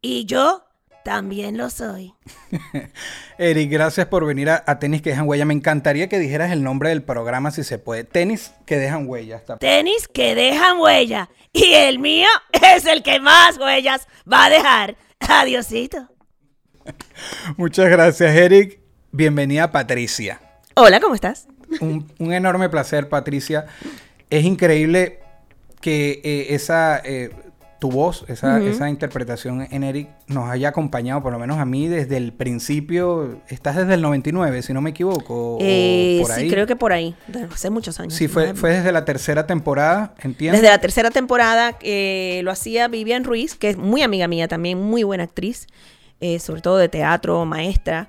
y 0.00 0.24
yo 0.26 0.64
también 1.06 1.56
lo 1.56 1.70
soy. 1.70 2.12
Eric, 3.38 3.70
gracias 3.70 4.08
por 4.08 4.26
venir 4.26 4.50
a, 4.50 4.64
a 4.66 4.80
Tenis 4.80 5.02
que 5.02 5.10
dejan 5.10 5.28
huella. 5.28 5.44
Me 5.44 5.54
encantaría 5.54 6.08
que 6.08 6.18
dijeras 6.18 6.50
el 6.50 6.64
nombre 6.64 6.88
del 6.88 7.04
programa 7.04 7.52
si 7.52 7.62
se 7.62 7.78
puede. 7.78 8.02
Tenis 8.02 8.52
que 8.66 8.76
dejan 8.76 9.08
huella. 9.08 9.36
Está- 9.36 9.56
Tenis 9.56 10.08
que 10.08 10.34
dejan 10.34 10.78
huella. 10.80 11.30
Y 11.52 11.74
el 11.74 12.00
mío 12.00 12.26
es 12.74 12.86
el 12.86 13.04
que 13.04 13.20
más 13.20 13.56
huellas 13.56 14.08
va 14.30 14.46
a 14.46 14.50
dejar. 14.50 14.96
Adiosito. 15.20 16.08
Muchas 17.56 17.88
gracias, 17.88 18.34
Eric. 18.34 18.80
Bienvenida, 19.12 19.70
Patricia. 19.70 20.40
Hola, 20.74 20.98
¿cómo 20.98 21.14
estás? 21.14 21.46
Un, 21.80 22.12
un 22.18 22.32
enorme 22.32 22.68
placer, 22.68 23.08
Patricia. 23.08 23.66
Es 24.28 24.44
increíble 24.44 25.20
que 25.80 26.20
eh, 26.24 26.46
esa 26.50 27.00
eh, 27.04 27.30
tu 27.78 27.90
voz, 27.90 28.24
esa, 28.28 28.60
esa 28.62 28.88
interpretación 28.88 29.66
en 29.70 29.82
Eric 29.82 30.08
nos 30.28 30.48
haya 30.48 30.68
acompañado, 30.68 31.22
por 31.22 31.32
lo 31.32 31.38
menos 31.38 31.58
a 31.58 31.64
mí, 31.64 31.88
desde 31.88 32.16
el 32.16 32.32
principio. 32.32 33.40
Estás 33.48 33.76
desde 33.76 33.94
el 33.94 34.02
99, 34.02 34.62
si 34.62 34.72
no 34.72 34.80
me 34.80 34.90
equivoco. 34.90 35.58
Eh, 35.60 36.18
por 36.22 36.32
sí, 36.32 36.42
ahí. 36.42 36.50
creo 36.50 36.66
que 36.66 36.76
por 36.76 36.92
ahí. 36.92 37.14
Hace 37.52 37.70
muchos 37.70 38.00
años. 38.00 38.14
Sí, 38.14 38.28
fue, 38.28 38.54
fue 38.54 38.70
desde 38.70 38.92
la 38.92 39.04
tercera 39.04 39.46
temporada, 39.46 40.14
entiendo. 40.22 40.56
Desde 40.58 40.70
la 40.70 40.80
tercera 40.80 41.10
temporada 41.10 41.76
eh, 41.82 42.40
lo 42.44 42.50
hacía 42.50 42.88
Vivian 42.88 43.24
Ruiz, 43.24 43.54
que 43.54 43.70
es 43.70 43.76
muy 43.76 44.02
amiga 44.02 44.26
mía 44.26 44.48
también, 44.48 44.80
muy 44.80 45.02
buena 45.02 45.24
actriz, 45.24 45.66
eh, 46.20 46.38
sobre 46.38 46.62
todo 46.62 46.78
de 46.78 46.88
teatro, 46.88 47.44
maestra. 47.44 48.08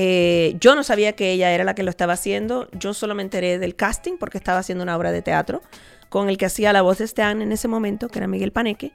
Eh, 0.00 0.56
yo 0.60 0.76
no 0.76 0.84
sabía 0.84 1.14
que 1.14 1.32
ella 1.32 1.50
era 1.50 1.64
la 1.64 1.74
que 1.74 1.82
lo 1.82 1.90
estaba 1.90 2.12
haciendo, 2.12 2.68
yo 2.70 2.94
solo 2.94 3.16
me 3.16 3.22
enteré 3.24 3.58
del 3.58 3.74
casting 3.74 4.16
porque 4.16 4.38
estaba 4.38 4.60
haciendo 4.60 4.84
una 4.84 4.96
obra 4.96 5.10
de 5.10 5.22
teatro 5.22 5.60
con 6.08 6.28
el 6.28 6.36
que 6.38 6.46
hacía 6.46 6.72
la 6.72 6.82
voz 6.82 6.98
de 6.98 7.04
Stan 7.04 7.42
en 7.42 7.52
ese 7.52 7.68
momento, 7.68 8.08
que 8.08 8.18
era 8.18 8.26
Miguel 8.26 8.52
Paneque. 8.52 8.92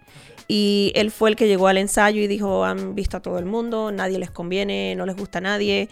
Y 0.48 0.92
él 0.96 1.12
fue 1.12 1.30
el 1.30 1.36
que 1.36 1.48
llegó 1.48 1.68
al 1.68 1.78
ensayo 1.78 2.22
y 2.22 2.28
dijo, 2.28 2.66
han 2.66 2.96
visto 2.96 3.18
a 3.18 3.22
todo 3.22 3.40
el 3.40 3.46
mundo, 3.46 3.92
nadie 3.92 4.20
les 4.20 4.32
conviene, 4.32 4.96
no 4.96 5.06
les 5.06 5.16
gusta 5.16 5.38
a 5.38 5.42
nadie, 5.42 5.90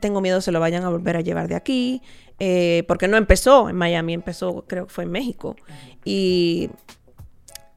tengo 0.00 0.20
miedo 0.20 0.40
se 0.40 0.52
lo 0.52 0.60
vayan 0.60 0.84
a 0.84 0.90
volver 0.90 1.16
a 1.16 1.20
llevar 1.22 1.48
de 1.48 1.56
aquí, 1.56 2.00
eh, 2.38 2.84
porque 2.86 3.08
no 3.08 3.16
empezó 3.16 3.68
en 3.68 3.76
Miami, 3.76 4.14
empezó 4.14 4.64
creo 4.68 4.86
que 4.86 4.92
fue 4.92 5.04
en 5.04 5.10
México. 5.10 5.56
Y 6.04 6.70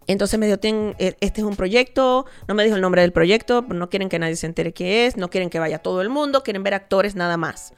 entonces 0.06 0.40
me 0.40 0.46
dijo, 0.46 0.58
"Ten- 0.60 0.96
eh, 1.00 1.16
este 1.20 1.42
es 1.42 1.48
un 1.48 1.56
proyecto, 1.56 2.26
no 2.48 2.54
me 2.56 2.64
dijo 2.64 2.76
el 2.76 2.82
nombre 2.82 3.02
del 3.02 3.12
proyecto, 3.12 3.64
no 3.68 3.90
quieren 3.90 4.08
que 4.10 4.20
nadie 4.20 4.36
se 4.36 4.46
entere 4.46 4.74
qué 4.74 5.06
es, 5.08 5.18
no 5.18 5.30
quieren 5.30 5.50
que 5.50 5.60
vaya 5.60 5.80
todo 5.80 6.02
el 6.02 6.10
mundo, 6.10 6.44
quieren 6.44 6.64
ver 6.64 6.74
actores 6.76 7.16
nada 7.16 7.38
más. 7.38 7.74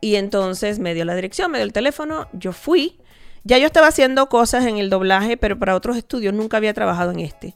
Y 0.00 0.14
entonces 0.16 0.78
me 0.78 0.94
dio 0.94 1.04
la 1.04 1.14
dirección, 1.14 1.50
me 1.50 1.58
dio 1.58 1.64
el 1.64 1.72
teléfono, 1.72 2.28
yo 2.32 2.52
fui. 2.52 2.98
Ya 3.46 3.58
yo 3.58 3.66
estaba 3.66 3.86
haciendo 3.86 4.28
cosas 4.28 4.66
en 4.66 4.78
el 4.78 4.90
doblaje, 4.90 5.36
pero 5.36 5.56
para 5.56 5.76
otros 5.76 5.96
estudios 5.96 6.34
nunca 6.34 6.56
había 6.56 6.74
trabajado 6.74 7.12
en 7.12 7.20
este. 7.20 7.54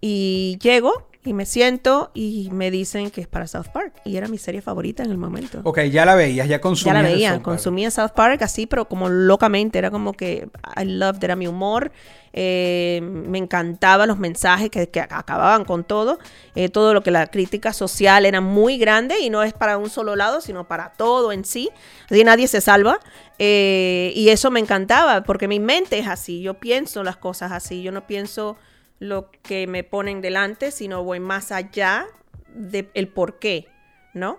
Y 0.00 0.58
llego 0.62 1.08
y 1.22 1.34
me 1.34 1.44
siento 1.44 2.10
y 2.14 2.48
me 2.50 2.70
dicen 2.70 3.10
que 3.10 3.20
es 3.20 3.28
para 3.28 3.46
South 3.46 3.66
Park. 3.74 3.92
Y 4.06 4.16
era 4.16 4.26
mi 4.28 4.38
serie 4.38 4.62
favorita 4.62 5.02
en 5.02 5.10
el 5.10 5.18
momento. 5.18 5.60
Ok, 5.64 5.80
ya 5.82 6.06
la 6.06 6.14
veías, 6.14 6.48
ya 6.48 6.56
Ya 6.56 6.60
consumías. 6.62 7.02
la 7.02 7.08
el 7.10 7.14
veía, 7.14 7.32
South 7.34 7.42
consumía 7.42 7.90
South 7.90 8.12
Park 8.16 8.40
así, 8.42 8.66
pero 8.66 8.86
como 8.88 9.08
locamente. 9.10 9.78
Era 9.78 9.90
como 9.90 10.14
que 10.14 10.48
I 10.80 10.84
loved, 10.86 11.22
era 11.22 11.36
mi 11.36 11.46
humor. 11.46 11.92
eh, 12.32 13.00
me 13.02 13.38
encantaban 13.38 14.06
los 14.08 14.16
mensajes 14.18 14.70
que, 14.70 14.88
que 14.88 15.00
acababan 15.00 15.64
con 15.66 15.84
todo. 15.84 16.18
eh, 16.54 16.68
todo 16.70 16.94
lo 16.94 17.02
que 17.02 17.10
la 17.10 17.26
crítica 17.26 17.72
social 17.74 18.24
era 18.24 18.40
muy 18.40 18.78
grande 18.78 19.18
y 19.20 19.28
no 19.30 19.42
es 19.42 19.52
para 19.52 19.76
un 19.76 19.90
solo 19.90 20.16
lado, 20.16 20.40
sino 20.40 20.66
para 20.68 20.92
todo 20.92 21.32
en 21.32 21.44
sí. 21.44 21.68
Así 22.08 22.24
nadie 22.24 22.48
se 22.48 22.62
salva. 22.62 22.98
eh, 23.38 24.12
y 24.14 24.30
eso 24.30 24.50
me 24.50 24.60
encantaba, 24.60 25.22
porque 25.24 25.48
mi 25.48 25.60
mente 25.60 25.98
es 25.98 26.06
así. 26.06 26.40
Yo 26.40 26.54
pienso 26.54 27.02
las 27.02 27.16
cosas 27.18 27.52
así. 27.52 27.82
Yo 27.82 27.92
no 27.92 28.06
pienso 28.06 28.56
lo 29.00 29.30
que 29.42 29.66
me 29.66 29.82
ponen 29.82 30.20
delante, 30.20 30.70
sino 30.70 31.02
voy 31.02 31.18
más 31.18 31.50
allá 31.50 32.06
del 32.54 33.08
por 33.08 33.40
qué, 33.40 33.66
¿no? 34.14 34.38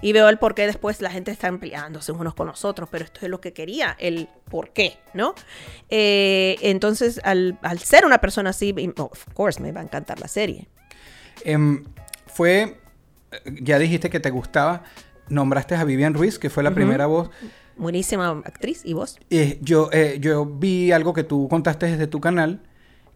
Y 0.00 0.12
veo 0.12 0.28
el 0.28 0.38
por 0.38 0.54
qué 0.54 0.66
después 0.66 1.00
la 1.00 1.10
gente 1.10 1.32
está 1.32 1.48
empleándose 1.48 2.12
unos 2.12 2.34
con 2.34 2.46
los 2.46 2.64
otros, 2.64 2.88
pero 2.88 3.04
esto 3.04 3.20
es 3.22 3.30
lo 3.30 3.40
que 3.40 3.52
quería, 3.52 3.96
el 3.98 4.28
por 4.48 4.72
qué, 4.72 4.98
¿no? 5.12 5.34
Eh, 5.88 6.56
entonces, 6.62 7.20
al, 7.24 7.58
al 7.62 7.80
ser 7.80 8.04
una 8.04 8.18
persona 8.18 8.50
así, 8.50 8.72
of 8.96 9.24
course, 9.34 9.60
me 9.60 9.72
va 9.72 9.80
a 9.80 9.82
encantar 9.82 10.20
la 10.20 10.28
serie. 10.28 10.68
Em, 11.44 11.84
fue, 12.26 12.78
eh, 13.32 13.38
ya 13.60 13.78
dijiste 13.78 14.08
que 14.08 14.20
te 14.20 14.30
gustaba, 14.30 14.84
nombraste 15.28 15.74
a 15.74 15.84
Vivian 15.84 16.14
Ruiz, 16.14 16.38
que 16.38 16.50
fue 16.50 16.62
la 16.62 16.72
primera 16.72 17.06
voz. 17.06 17.30
Buenísima 17.76 18.28
actriz, 18.44 18.82
¿y 18.84 18.92
vos? 18.92 19.18
Eh, 19.30 19.58
yo, 19.62 19.88
eh, 19.92 20.18
yo 20.20 20.44
vi 20.44 20.92
algo 20.92 21.12
que 21.14 21.24
tú 21.24 21.48
contaste 21.48 21.86
desde 21.86 22.06
tu 22.06 22.20
canal, 22.20 22.62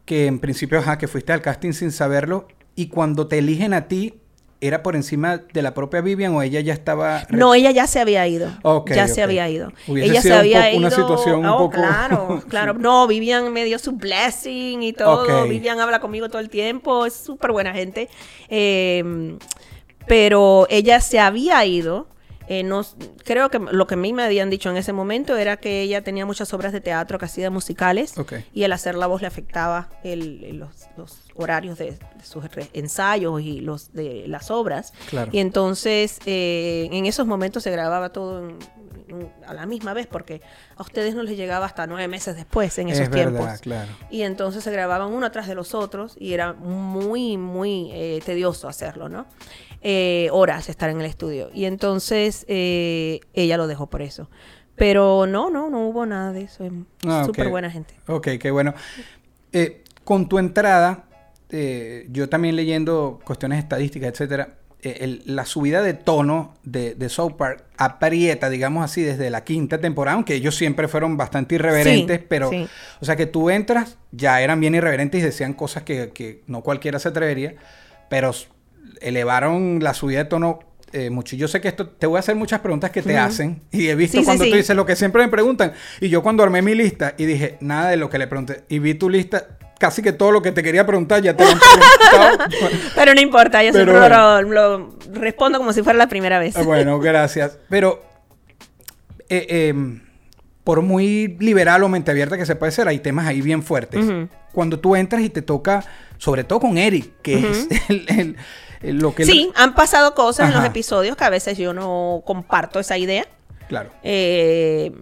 que 0.06 0.26
en 0.26 0.38
principio, 0.38 0.78
ajá, 0.78 0.96
que 0.96 1.06
fuiste 1.08 1.32
al 1.34 1.42
casting 1.42 1.72
sin 1.72 1.92
saberlo, 1.92 2.48
y 2.74 2.86
cuando 2.88 3.26
te 3.26 3.36
eligen 3.38 3.74
a 3.74 3.88
ti, 3.88 4.14
¿era 4.60 4.82
por 4.82 4.96
encima 4.96 5.36
de 5.52 5.60
la 5.60 5.74
propia 5.74 6.00
Vivian 6.00 6.34
o 6.34 6.40
ella 6.40 6.60
ya 6.60 6.72
estaba... 6.72 7.26
No, 7.28 7.52
ella 7.54 7.70
ya 7.72 7.86
se 7.86 8.00
había 8.00 8.26
ido. 8.26 8.48
Ya 8.86 9.06
se 9.06 9.22
había 9.22 9.48
ido. 9.50 9.70
Hubiese 9.86 10.10
ella 10.10 10.22
se 10.22 10.28
un 10.32 10.34
había 10.38 10.62
poco- 10.64 10.76
una 10.78 10.88
ido. 10.88 10.96
situación 10.96 11.36
un 11.46 11.58
poco- 11.58 11.70
Claro, 11.72 12.42
claro. 12.48 12.72
No, 12.72 13.06
Vivian 13.06 13.52
me 13.52 13.64
dio 13.66 13.78
su 13.78 13.92
blessing 13.92 14.82
y 14.82 14.92
todo. 14.94 15.44
Vivian 15.46 15.78
habla 15.80 16.00
conmigo 16.00 16.28
todo 16.30 16.40
el 16.40 16.48
tiempo. 16.48 17.04
Es 17.04 17.12
súper 17.14 17.52
buena 17.52 17.74
gente. 17.74 18.08
Eh, 18.48 19.36
pero 20.06 20.66
ella 20.70 21.00
se 21.00 21.18
había 21.18 21.64
ido. 21.66 22.06
Eh, 22.48 22.62
no, 22.62 22.84
creo 23.24 23.50
que 23.50 23.58
lo 23.58 23.86
que 23.86 23.94
a 23.94 23.96
mí 23.96 24.12
me 24.12 24.22
habían 24.22 24.50
dicho 24.50 24.70
en 24.70 24.76
ese 24.76 24.92
momento 24.92 25.36
era 25.36 25.56
que 25.56 25.82
ella 25.82 26.02
tenía 26.02 26.24
muchas 26.26 26.52
obras 26.54 26.72
de 26.72 26.80
teatro 26.80 27.18
que 27.18 27.24
hacía 27.24 27.50
musicales 27.50 28.14
y 28.54 28.62
el 28.62 28.72
hacer 28.72 28.94
la 28.94 29.06
voz 29.08 29.20
le 29.20 29.26
afectaba 29.26 29.88
el- 30.04 30.56
los, 30.58 30.70
los 30.96 31.18
horarios 31.34 31.78
de, 31.78 31.92
de 31.92 32.24
sus 32.24 32.44
ensayos 32.72 33.40
y 33.42 33.60
los 33.60 33.92
de 33.92 34.24
las 34.28 34.50
obras. 34.50 34.92
Claro. 35.10 35.30
Y 35.32 35.38
entonces 35.40 36.18
eh, 36.26 36.88
en 36.92 37.06
esos 37.06 37.26
momentos 37.26 37.62
se 37.64 37.70
grababa 37.70 38.10
todo 38.10 38.48
en- 38.48 38.58
a 39.46 39.54
la 39.54 39.66
misma 39.66 39.92
vez 39.94 40.06
porque 40.06 40.40
a 40.76 40.82
ustedes 40.82 41.14
no 41.14 41.22
les 41.22 41.36
llegaba 41.36 41.66
hasta 41.66 41.86
nueve 41.86 42.08
meses 42.08 42.36
después 42.36 42.76
en 42.78 42.88
esos 42.88 43.04
es 43.04 43.10
verdad, 43.10 43.38
tiempos. 43.38 43.60
claro. 43.60 43.90
Y 44.10 44.22
entonces 44.22 44.64
se 44.64 44.70
grababan 44.70 45.12
uno 45.12 45.30
tras 45.30 45.46
de 45.48 45.54
los 45.54 45.74
otros 45.74 46.16
y 46.18 46.32
era 46.32 46.52
muy, 46.52 47.36
muy 47.36 47.90
eh, 47.92 48.20
tedioso 48.24 48.68
hacerlo, 48.68 49.08
¿no? 49.08 49.26
Eh, 49.82 50.28
horas 50.32 50.68
estar 50.68 50.90
en 50.90 51.00
el 51.00 51.06
estudio. 51.06 51.50
Y 51.54 51.66
entonces 51.66 52.44
eh, 52.48 53.20
ella 53.34 53.56
lo 53.56 53.66
dejó 53.66 53.88
por 53.88 54.02
eso. 54.02 54.28
Pero 54.74 55.26
no, 55.26 55.48
no, 55.48 55.70
no 55.70 55.86
hubo 55.88 56.04
nada 56.04 56.32
de 56.32 56.42
eso. 56.42 56.64
Es 56.64 56.72
Ah, 57.06 57.22
súper 57.24 57.48
buena 57.48 57.70
gente. 57.70 57.94
Ok, 58.08 58.28
qué 58.40 58.50
bueno. 58.50 58.74
Eh, 59.52 59.82
con 60.04 60.28
tu 60.28 60.38
entrada, 60.38 61.04
eh, 61.50 62.06
yo 62.10 62.28
también 62.28 62.56
leyendo 62.56 63.20
cuestiones 63.24 63.58
estadísticas, 63.60 64.10
etcétera, 64.10 64.58
el- 64.82 65.22
la 65.26 65.44
subida 65.46 65.82
de 65.82 65.94
tono 65.94 66.54
de, 66.62 66.94
de 66.94 67.08
South 67.08 67.32
Park 67.36 67.64
aprieta, 67.76 68.48
digamos 68.50 68.84
así, 68.84 69.02
desde 69.02 69.30
la 69.30 69.42
quinta 69.44 69.80
temporada, 69.80 70.14
aunque 70.14 70.34
ellos 70.34 70.54
siempre 70.54 70.88
fueron 70.88 71.16
bastante 71.16 71.56
irreverentes, 71.56 72.20
Sí, 72.20 72.26
pero, 72.28 72.50
sí. 72.50 72.66
o 73.00 73.04
sea, 73.04 73.16
que 73.16 73.26
tú 73.26 73.50
entras, 73.50 73.96
ya 74.12 74.40
eran 74.40 74.60
bien 74.60 74.74
irreverentes 74.74 75.20
y 75.20 75.24
decían 75.24 75.52
cosas 75.54 75.82
que, 75.82 76.10
que 76.14 76.42
no 76.46 76.62
cualquiera 76.62 76.98
se 76.98 77.08
atrevería, 77.08 77.54
pero 78.08 78.32
elevaron 79.00 79.80
la 79.82 79.94
subida 79.94 80.18
de 80.18 80.24
tono 80.26 80.60
eh, 80.92 81.10
mucho. 81.10 81.36
Yo 81.36 81.48
sé 81.48 81.60
que 81.60 81.68
esto, 81.68 81.88
te 81.88 82.06
voy 82.06 82.16
a 82.16 82.20
hacer 82.20 82.36
muchas 82.36 82.60
preguntas 82.60 82.90
que 82.90 83.02
te 83.02 83.18
hacen 83.18 83.62
y 83.72 83.88
he 83.88 83.94
visto 83.94 84.18
Sí, 84.18 84.24
cuando 84.24 84.44
tú 84.44 84.54
dices 84.54 84.74
lo 84.76 84.86
que 84.86 84.96
siempre 84.96 85.22
me 85.22 85.28
preguntan. 85.28 85.72
Y 86.00 86.08
yo 86.08 86.22
cuando 86.22 86.42
armé 86.42 86.62
mi 86.62 86.74
lista 86.74 87.14
y 87.18 87.24
dije 87.26 87.56
nada 87.60 87.90
de 87.90 87.96
lo 87.96 88.08
que 88.08 88.18
le 88.18 88.26
pregunté 88.28 88.64
y 88.68 88.78
vi 88.78 88.94
tu 88.94 89.10
lista, 89.10 89.55
casi 89.78 90.02
que 90.02 90.12
todo 90.12 90.32
lo 90.32 90.42
que 90.42 90.52
te 90.52 90.62
quería 90.62 90.86
preguntar 90.86 91.22
ya 91.22 91.36
te 91.36 91.44
lo 91.44 91.50
han 91.50 91.58
preguntado. 92.10 92.50
Pero 92.94 93.14
no 93.14 93.20
importa, 93.20 93.62
yo 93.62 93.72
siempre 93.72 93.98
bueno. 93.98 94.42
lo, 94.42 94.76
lo 94.78 94.96
respondo 95.12 95.58
como 95.58 95.72
si 95.72 95.82
fuera 95.82 95.98
la 95.98 96.08
primera 96.08 96.38
vez. 96.38 96.56
Ah, 96.56 96.62
bueno, 96.62 96.98
gracias. 96.98 97.58
Pero 97.68 98.02
eh, 99.28 99.46
eh, 99.48 99.74
por 100.64 100.82
muy 100.82 101.36
liberal 101.40 101.82
o 101.82 101.88
mente 101.88 102.10
abierta 102.10 102.36
que 102.36 102.46
se 102.46 102.56
puede 102.56 102.72
ser, 102.72 102.88
hay 102.88 102.98
temas 102.98 103.26
ahí 103.26 103.40
bien 103.40 103.62
fuertes. 103.62 104.04
Cuando 104.52 104.80
tú 104.80 104.96
entras 104.96 105.22
y 105.22 105.28
te 105.30 105.42
toca, 105.42 105.84
sobre 106.18 106.42
todo 106.44 106.60
con 106.60 106.78
Eric, 106.78 107.12
que 107.22 107.50
es 107.50 107.68
el, 107.88 108.06
el- 108.08 108.36
el- 108.82 108.98
lo 108.98 109.14
que... 109.14 109.24
Sí, 109.24 109.50
han 109.56 109.74
pasado 109.74 110.14
cosas 110.14 110.48
en 110.50 110.54
los 110.56 110.64
episodios 110.64 111.16
que 111.16 111.24
a 111.24 111.30
veces 111.30 111.56
yo 111.58 111.72
no 111.72 112.22
comparto 112.26 112.78
esa 112.80 112.96
idea. 112.98 113.26
Claro. 113.68 113.90
Eh, 114.02 114.92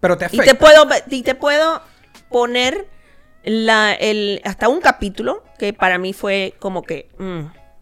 Pero 0.00 0.16
te 0.16 0.24
y 0.24 0.26
afecta. 0.26 0.44
te 0.44 0.54
puedo 0.54 0.86
y 1.10 1.22
te 1.22 1.34
puedo 1.34 1.82
poner 2.30 2.86
la, 3.44 3.92
el, 3.94 4.40
hasta 4.44 4.68
un 4.68 4.80
capítulo 4.80 5.42
que 5.58 5.72
para 5.72 5.98
mí 5.98 6.12
fue 6.12 6.54
como 6.58 6.82
que 6.82 7.08
mm, 7.18 7.40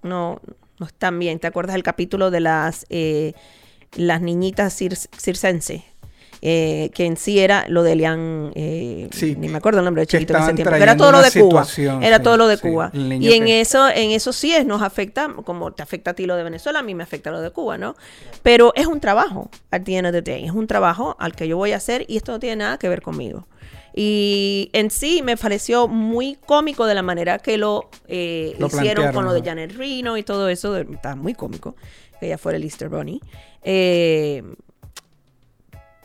no, 0.09 0.41
no 0.79 0.87
están 0.87 1.19
bien. 1.19 1.39
¿Te 1.39 1.47
acuerdas 1.47 1.75
del 1.75 1.83
capítulo 1.83 2.31
de 2.31 2.41
las, 2.41 2.87
eh, 2.91 3.33
las 3.97 4.21
niñitas 4.21 4.81
cir- 4.81 5.09
circense? 5.19 5.85
Eh, 6.41 6.91
que 6.95 7.05
en 7.05 7.17
sí 7.17 7.41
era 7.41 7.65
lo 7.69 7.83
de 7.83 7.93
Elian, 7.93 8.53
eh, 8.55 9.09
Sí, 9.11 9.35
ni 9.37 9.49
me 9.49 9.59
acuerdo 9.59 9.81
el 9.81 9.85
nombre 9.85 10.03
de 10.03 10.07
chiquito 10.07 10.35
en 10.37 10.43
ese 10.45 10.53
tiempo, 10.55 10.71
pero 10.71 10.85
era 10.85 10.97
todo 10.97 11.11
lo 11.11 11.21
de 11.21 11.33
Cuba, 11.33 11.67
era 12.01 12.19
sí, 12.19 12.23
todo 12.23 12.37
lo 12.37 12.47
de 12.47 12.57
sí, 12.57 12.63
Cuba. 12.63 12.93
el 12.95 13.13
Y 13.21 13.33
en 13.33 13.47
que- 13.47 13.61
eso, 13.61 13.89
en 13.89 14.13
eso 14.13 14.33
sí 14.33 14.55
es, 14.55 14.65
nos 14.65 14.81
afecta, 14.83 15.35
como 15.45 15.73
te 15.73 15.83
afecta 15.83 16.13
a 16.13 16.15
ti 16.15 16.27
lo 16.27 16.37
de 16.37 16.45
Venezuela, 16.45 16.79
a 16.79 16.83
mí 16.85 16.95
me 16.95 17.03
afecta 17.03 17.33
lo 17.33 17.41
de 17.41 17.51
Cuba, 17.51 17.77
¿no? 17.77 17.97
Pero 18.45 18.73
es 18.77 18.87
un 18.87 19.01
trabajo, 19.01 19.51
at 19.73 19.83
the 19.83 19.97
end 19.97 20.07
of 20.07 20.13
the 20.13 20.23
day, 20.23 20.45
es 20.45 20.53
un 20.53 20.69
trabajo 20.69 21.17
al 21.19 21.35
que 21.35 21.49
yo 21.49 21.57
voy 21.57 21.73
a 21.73 21.77
hacer 21.79 22.05
y 22.07 22.17
esto 22.17 22.31
no 22.31 22.39
tiene 22.39 22.55
nada 22.55 22.79
que 22.79 22.89
ver 22.89 23.03
conmigo. 23.03 23.49
Y 24.01 24.71
en 24.75 24.93
sí 24.93 25.23
me 25.25 25.37
pareció 25.37 25.89
muy 25.89 26.37
cómico 26.47 26.87
de 26.87 26.95
la 26.95 27.03
manera 27.03 27.41
que 27.41 27.59
lo, 27.59 27.91
eh, 28.07 28.55
Lo 28.61 28.69
hicieron 28.69 29.13
con 29.13 29.25
lo 29.25 29.33
de. 29.33 29.43
Janet 29.43 29.73
Reno 29.73 30.17
y 30.17 30.23
todo 30.23 30.49
eso, 30.49 30.73
de- 30.73 30.87
estaba 30.95 31.17
muy 31.17 31.35
cómico, 31.35 31.75
que 32.21 32.27
ella 32.27 32.39
fuera 32.39 32.59
el 32.59 32.63
Easter 32.63 32.89
Bunny. 32.89 33.21
Eh, 33.63 34.45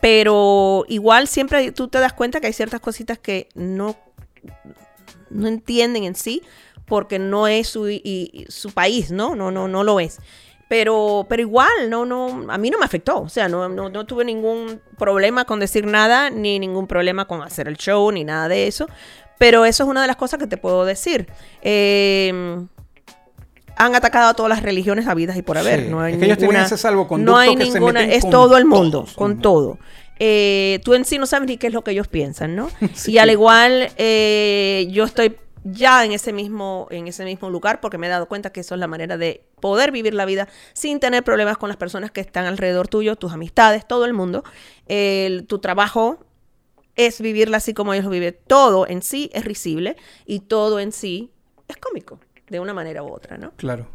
pero 0.02 0.86
igual 0.90 1.28
siempre 1.28 1.72
tú 1.72 1.88
te 1.88 2.00
das 2.00 2.14
cuenta 2.14 2.42
que 2.42 2.48
hay 2.48 2.54
ciertas 2.54 2.82
cositas 2.82 3.20
que 3.20 3.48
no, 3.54 3.96
no 5.30 5.48
entienden 5.48 6.04
en 6.04 6.16
sí 6.16 6.42
porque 6.86 7.20
no 7.20 7.48
es 7.48 7.68
su, 7.68 7.90
y 7.90 8.46
su 8.50 8.72
país, 8.72 9.12
¿no? 9.12 9.36
No, 9.36 9.52
no, 9.52 9.68
no 9.68 9.84
lo 9.84 10.00
es. 10.00 10.18
Pero, 10.74 11.27
pero 11.30 11.39
igual, 11.39 11.70
no, 11.88 12.03
no, 12.03 12.48
a 12.51 12.58
mí 12.58 12.72
no 12.72 12.80
me 12.80 12.86
afectó. 12.86 13.22
O 13.22 13.30
sea, 13.30 13.48
no, 13.48 13.70
no, 13.70 13.89
no 13.89 14.06
tuve 14.08 14.25
ningún 14.25 14.82
problema 14.98 15.46
con 15.46 15.60
decir 15.60 15.86
nada, 15.86 16.32
ni 16.32 16.58
ningún 16.58 16.88
problema 16.88 17.25
con 17.25 17.44
hacer 17.44 17.68
el 17.68 17.77
show, 17.77 18.12
ni 18.12 18.24
nada 18.24 18.48
de 18.48 18.65
eso. 18.65 18.88
Pero 19.38 19.65
eso 19.65 19.84
es 19.84 19.89
una 19.89 20.01
de 20.01 20.08
las 20.08 20.15
cosas 20.15 20.39
que 20.39 20.48
te 20.48 20.58
puedo 20.58 20.84
decir. 20.84 21.27
Eh, 21.62 22.58
han 23.75 23.94
atacado 23.94 24.30
a 24.30 24.34
todas 24.34 24.50
las 24.50 24.63
religiones 24.63 25.06
habidas 25.06 25.38
y 25.38 25.44
por 25.44 25.60
haber. 25.60 25.82
Sí, 25.84 25.89
No 25.92 26.01
hay 26.01 26.13
es 26.13 26.20
que 26.20 26.25
ellos 26.25 26.38
tienen 26.39 26.53
ninguna- 26.56 26.65
ese 26.65 26.77
salvoconducto 26.80 27.32
No 27.32 27.38
hay 27.38 27.56
que 27.56 27.65
se 27.68 27.74
ninguna, 27.74 28.00
meten 28.00 28.18
es 28.18 28.27
todo 28.32 28.58
el 28.58 28.65
mundo, 28.65 29.06
con 29.13 29.42
todo. 29.42 29.77
Eh, 30.18 30.80
tú 30.84 30.96
en 30.96 31.06
sí 31.06 31.20
no 31.20 31.27
sabes 31.27 31.48
ni 31.48 31.58
qué 31.58 31.68
es 31.68 31.74
lo 31.74 31.84
que 31.84 31.92
ellos 31.92 32.08
piensan, 32.08 32.56
¿no? 32.56 32.72
Sí. 32.96 33.12
Y 33.12 33.18
al 33.20 33.30
igual, 33.30 33.92
eh, 33.98 34.88
yo 34.89 35.03
estoy 35.03 35.36
ya 35.63 36.03
en 36.05 36.12
ese 36.12 36.34
mismo 36.34 36.88
en 36.91 37.08
ese 37.08 37.24
mismo 37.25 37.50
lugar 37.50 37.79
porque 37.82 37.98
me 37.98 38.08
he 38.08 38.10
dado 38.10 38.27
cuenta 38.27 38.51
que 38.51 38.60
eso 38.62 38.75
es 38.75 38.79
la 38.79 38.88
manera 38.88 39.17
de 39.17 39.46
poder 39.60 39.91
vivir 39.91 40.13
la 40.13 40.25
vida 40.25 40.48
sin 40.74 41.00
tener 41.00 41.24
problemas 41.24 41.58
con 41.58 41.70
las 41.70 41.77
personas 41.77 42.12
que 42.12 42.22
están 42.22 42.46
alrededor 42.46 42.88
tuyo, 42.88 43.15
tus 43.15 43.32
amistades, 43.32 43.88
todo 43.88 44.05
el 44.05 44.13
mundo. 44.13 44.43
El- 44.88 45.46
tu 45.48 45.60
trabajo 45.60 46.25
es 46.96 47.22
vivirla 47.22 47.58
así 47.58 47.74
como 47.74 47.93
ellos 47.93 48.05
lo 48.05 48.12
viven. 48.12 48.38
Todo 48.48 48.88
en 48.88 49.01
sí 49.01 49.29
es 49.34 49.46
risible 49.46 49.96
y 50.25 50.41
todo 50.41 50.79
en 50.79 50.91
sí 50.91 51.32
es 51.67 51.77
cómico, 51.77 52.20
de 52.50 52.60
una 52.60 52.74
manera 52.74 53.01
u 53.03 53.08
otra, 53.12 53.38
¿no? 53.38 53.51
Claro. 53.55 53.88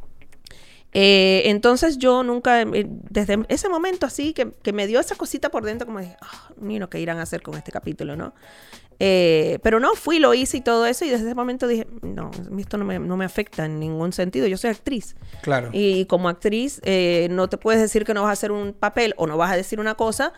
Eh, 0.94 1.42
entonces 1.44 1.98
yo 1.98 2.22
nunca, 2.22 2.62
eh, 2.62 2.86
desde 2.88 3.44
ese 3.48 3.68
momento 3.68 4.06
así, 4.06 4.32
que, 4.32 4.52
que 4.62 4.72
me 4.72 4.86
dio 4.86 4.98
esa 5.00 5.14
cosita 5.16 5.50
por 5.50 5.64
dentro, 5.64 5.86
como 5.86 6.00
dije, 6.00 6.16
ah, 6.22 6.50
mira, 6.56 6.86
¿qué 6.88 6.98
irán 6.98 7.18
a 7.18 7.22
hacer 7.22 7.42
con 7.42 7.54
este 7.56 7.70
capítulo, 7.70 8.16
no? 8.16 8.34
Eh, 9.00 9.58
pero 9.62 9.78
no, 9.78 9.94
fui, 9.94 10.18
lo 10.18 10.34
hice 10.34 10.56
y 10.56 10.60
todo 10.60 10.86
eso, 10.86 11.04
y 11.04 11.10
desde 11.10 11.26
ese 11.26 11.34
momento 11.34 11.68
dije, 11.68 11.86
no, 12.02 12.30
esto 12.58 12.78
no 12.78 12.84
me, 12.84 12.98
no 12.98 13.16
me 13.16 13.24
afecta 13.24 13.64
en 13.64 13.78
ningún 13.78 14.12
sentido, 14.12 14.46
yo 14.46 14.56
soy 14.56 14.70
actriz. 14.70 15.14
Claro. 15.42 15.70
Y 15.72 16.06
como 16.06 16.28
actriz, 16.28 16.80
eh, 16.84 17.28
no 17.30 17.48
te 17.48 17.58
puedes 17.58 17.80
decir 17.80 18.04
que 18.04 18.14
no 18.14 18.22
vas 18.22 18.30
a 18.30 18.32
hacer 18.32 18.50
un 18.50 18.72
papel 18.72 19.14
o 19.16 19.26
no 19.26 19.36
vas 19.36 19.52
a 19.52 19.56
decir 19.56 19.78
una 19.78 19.94
cosa, 19.94 20.32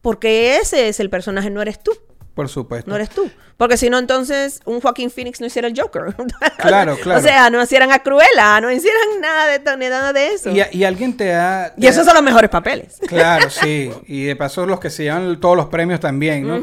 porque 0.00 0.56
ese 0.56 0.88
es 0.88 1.00
el 1.00 1.10
personaje, 1.10 1.50
no 1.50 1.60
eres 1.60 1.82
tú. 1.82 1.92
Por 2.34 2.50
supuesto. 2.50 2.90
No 2.90 2.96
eres 2.96 3.08
tú. 3.08 3.30
Porque 3.56 3.78
si 3.78 3.88
no, 3.88 3.98
entonces 3.98 4.60
un 4.66 4.82
Joaquín 4.82 5.10
Phoenix 5.10 5.40
no 5.40 5.46
hiciera 5.46 5.68
el 5.68 5.78
Joker. 5.78 6.14
Claro, 6.58 6.96
claro. 7.02 7.20
O 7.20 7.22
sea, 7.22 7.48
no 7.48 7.62
hicieran 7.62 7.92
a 7.92 8.00
Cruella, 8.00 8.60
no 8.60 8.70
hicieran 8.70 9.20
nada 9.20 9.46
de, 9.58 9.88
nada 9.88 10.12
de 10.12 10.28
eso. 10.28 10.50
Y, 10.50 10.62
y 10.72 10.84
alguien 10.84 11.16
te 11.16 11.32
ha... 11.32 11.72
Y 11.76 11.86
esos 11.86 12.04
son 12.04 12.14
los 12.14 12.22
mejores 12.22 12.50
papeles. 12.50 12.98
Claro, 13.06 13.48
sí. 13.50 13.90
Y 14.06 14.24
de 14.24 14.36
paso 14.36 14.66
los 14.66 14.80
que 14.80 14.90
se 14.90 15.04
llevan 15.04 15.40
todos 15.40 15.56
los 15.56 15.66
premios 15.66 16.00
también, 16.00 16.46
¿no? 16.46 16.60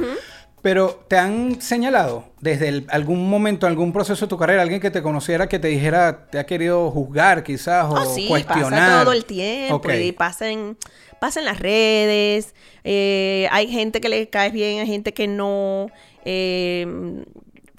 Pero 0.63 1.03
te 1.09 1.17
han 1.17 1.61
señalado 1.61 2.23
desde 2.39 2.69
el- 2.69 2.85
algún 2.89 3.29
momento, 3.29 3.67
algún 3.67 3.91
proceso 3.93 4.25
de 4.25 4.29
tu 4.29 4.37
carrera, 4.37 4.61
alguien 4.63 4.79
que 4.79 4.89
te 4.89 5.01
conociera, 5.03 5.47
que 5.49 5.59
te 5.59 5.67
dijera, 5.67 6.27
te 6.31 6.39
ha 6.39 6.45
querido 6.45 6.89
juzgar 6.89 7.43
quizás 7.43 7.85
o 7.85 7.93
Oh, 7.93 8.15
sí, 8.15 8.27
cuestionar. 8.27 8.71
pasa 8.71 9.03
todo 9.03 9.11
el 9.13 9.25
tiempo 9.25 9.91
y 9.91 10.11
pasa 10.13 10.49
en, 10.49 10.77
pasa 11.19 11.39
en 11.41 11.45
las 11.45 11.59
redes. 11.59 12.55
eh, 12.85 13.47
hay 13.51 13.67
gente 13.67 13.99
que 14.01 14.07
le 14.09 14.29
cae 14.29 14.49
bien, 14.51 14.79
hay 14.79 14.87
gente 14.87 15.13
que 15.13 15.27
no. 15.27 15.87
eh, 16.25 16.87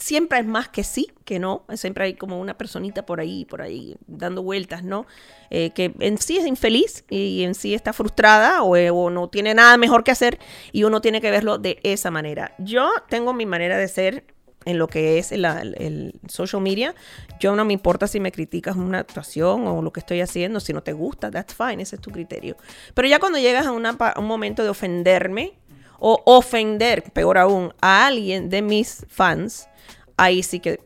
siempre 0.04 0.38
es 0.38 0.46
más 0.46 0.68
que 0.68 0.84
sí, 0.84 1.08
que 1.24 1.38
no. 1.38 1.64
Siempre 1.74 2.04
hay 2.04 2.14
como 2.14 2.38
una 2.38 2.58
personita 2.58 3.06
por 3.06 3.20
ahí, 3.20 3.46
por 3.46 3.62
ahí, 3.62 3.96
dando 4.06 4.42
vueltas, 4.42 4.84
¿no? 4.84 5.06
Eh, 5.50 5.70
que 5.70 5.94
en 6.00 6.18
sí 6.18 6.36
es 6.36 6.46
infeliz 6.46 7.04
y 7.08 7.42
en 7.44 7.54
sí 7.54 7.72
está 7.74 7.92
frustrada 7.94 8.62
o, 8.62 8.76
eh, 8.76 8.90
o 8.90 9.08
no 9.08 9.28
tiene 9.28 9.54
nada 9.54 9.78
mejor 9.78 10.04
que 10.04 10.10
hacer 10.10 10.38
y 10.72 10.84
uno 10.84 11.00
tiene 11.00 11.20
que 11.22 11.30
verlo 11.30 11.56
de 11.56 11.78
esa 11.82 12.10
manera. 12.10 12.54
Yo 12.58 12.90
tengo 13.08 13.32
mi 13.32 13.46
manera 13.46 13.78
de 13.78 13.88
ser 13.88 14.24
en 14.66 14.78
lo 14.78 14.88
que 14.88 15.18
es 15.18 15.32
el, 15.32 16.14
social 16.28 16.60
media. 16.60 16.94
Yo 17.40 17.56
no 17.56 17.64
me 17.64 17.72
importa 17.72 18.06
si 18.06 18.20
me 18.20 18.30
criticas 18.32 18.76
una 18.76 18.98
actuación 18.98 19.66
o 19.66 19.80
lo 19.82 19.92
que 19.92 20.00
estoy 20.00 20.20
haciendo, 20.20 20.60
si 20.60 20.72
no 20.72 20.82
te 20.82 20.92
gusta, 20.92 21.30
that's 21.30 21.54
fine, 21.54 21.82
ese 21.82 21.96
es 21.96 22.02
tu 22.02 22.10
criterio. 22.10 22.56
Pero 22.94 23.08
ya 23.08 23.18
cuando 23.20 23.38
llegas 23.38 23.66
a 23.66 23.72
una 23.72 23.96
pa- 23.96 24.14
un 24.18 24.26
momento 24.26 24.62
de 24.62 24.68
ofenderme 24.68 25.54
o 25.98 26.22
ofender, 26.26 27.02
peor 27.12 27.38
aún, 27.38 27.72
a 27.80 28.06
alguien 28.06 28.50
de 28.50 28.60
mis 28.62 29.06
fans, 29.08 29.68
ahí 30.16 30.42
sí 30.42 30.61
que 30.61 30.81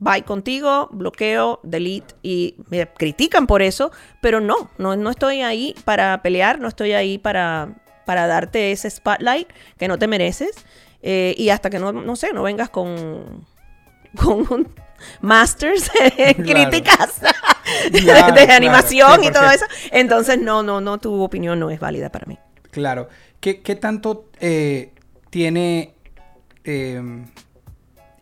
bye 0.00 0.22
contigo, 0.24 0.88
bloqueo, 0.92 1.60
delete 1.62 2.14
y 2.22 2.56
me 2.70 2.88
critican 2.88 3.46
por 3.46 3.62
eso, 3.62 3.92
pero 4.20 4.40
no, 4.40 4.70
no, 4.78 4.96
no 4.96 5.10
estoy 5.10 5.42
ahí 5.42 5.74
para 5.84 6.20
pelear, 6.22 6.58
no 6.58 6.66
estoy 6.68 6.92
ahí 6.92 7.18
para, 7.18 7.68
para 8.04 8.26
darte 8.26 8.72
ese 8.72 8.90
spotlight 8.90 9.48
que 9.78 9.86
no 9.88 9.98
te 9.98 10.08
mereces. 10.08 10.50
eh, 11.02 11.34
y 11.38 11.50
hasta 11.50 11.70
que 11.70 11.78
no, 11.78 11.92
no 11.92 12.16
sé, 12.16 12.32
no 12.32 12.42
vengas 12.42 12.68
con, 12.70 13.46
con 14.20 14.40
un 14.52 14.74
masters 15.20 15.88
en 16.16 16.34
Claro. 16.44 16.70
críticas 16.70 17.20
Claro, 18.02 18.34
de 18.34 18.44
claro, 18.44 18.52
animación 18.54 19.20
sí, 19.22 19.28
y 19.28 19.32
todo 19.32 19.48
eso. 19.50 19.64
Entonces, 19.92 20.38
no, 20.40 20.62
no, 20.64 20.80
no, 20.80 20.98
tu 20.98 21.22
opinión 21.22 21.58
no 21.60 21.70
es 21.70 21.78
válida 21.80 22.10
para 22.10 22.26
mí. 22.26 22.38
Claro. 22.70 23.08
¿Qué, 23.40 23.62
qué 23.62 23.76
tanto 23.76 24.26
eh, 24.40 24.92
tiene 25.30 25.94
eh, 26.64 27.00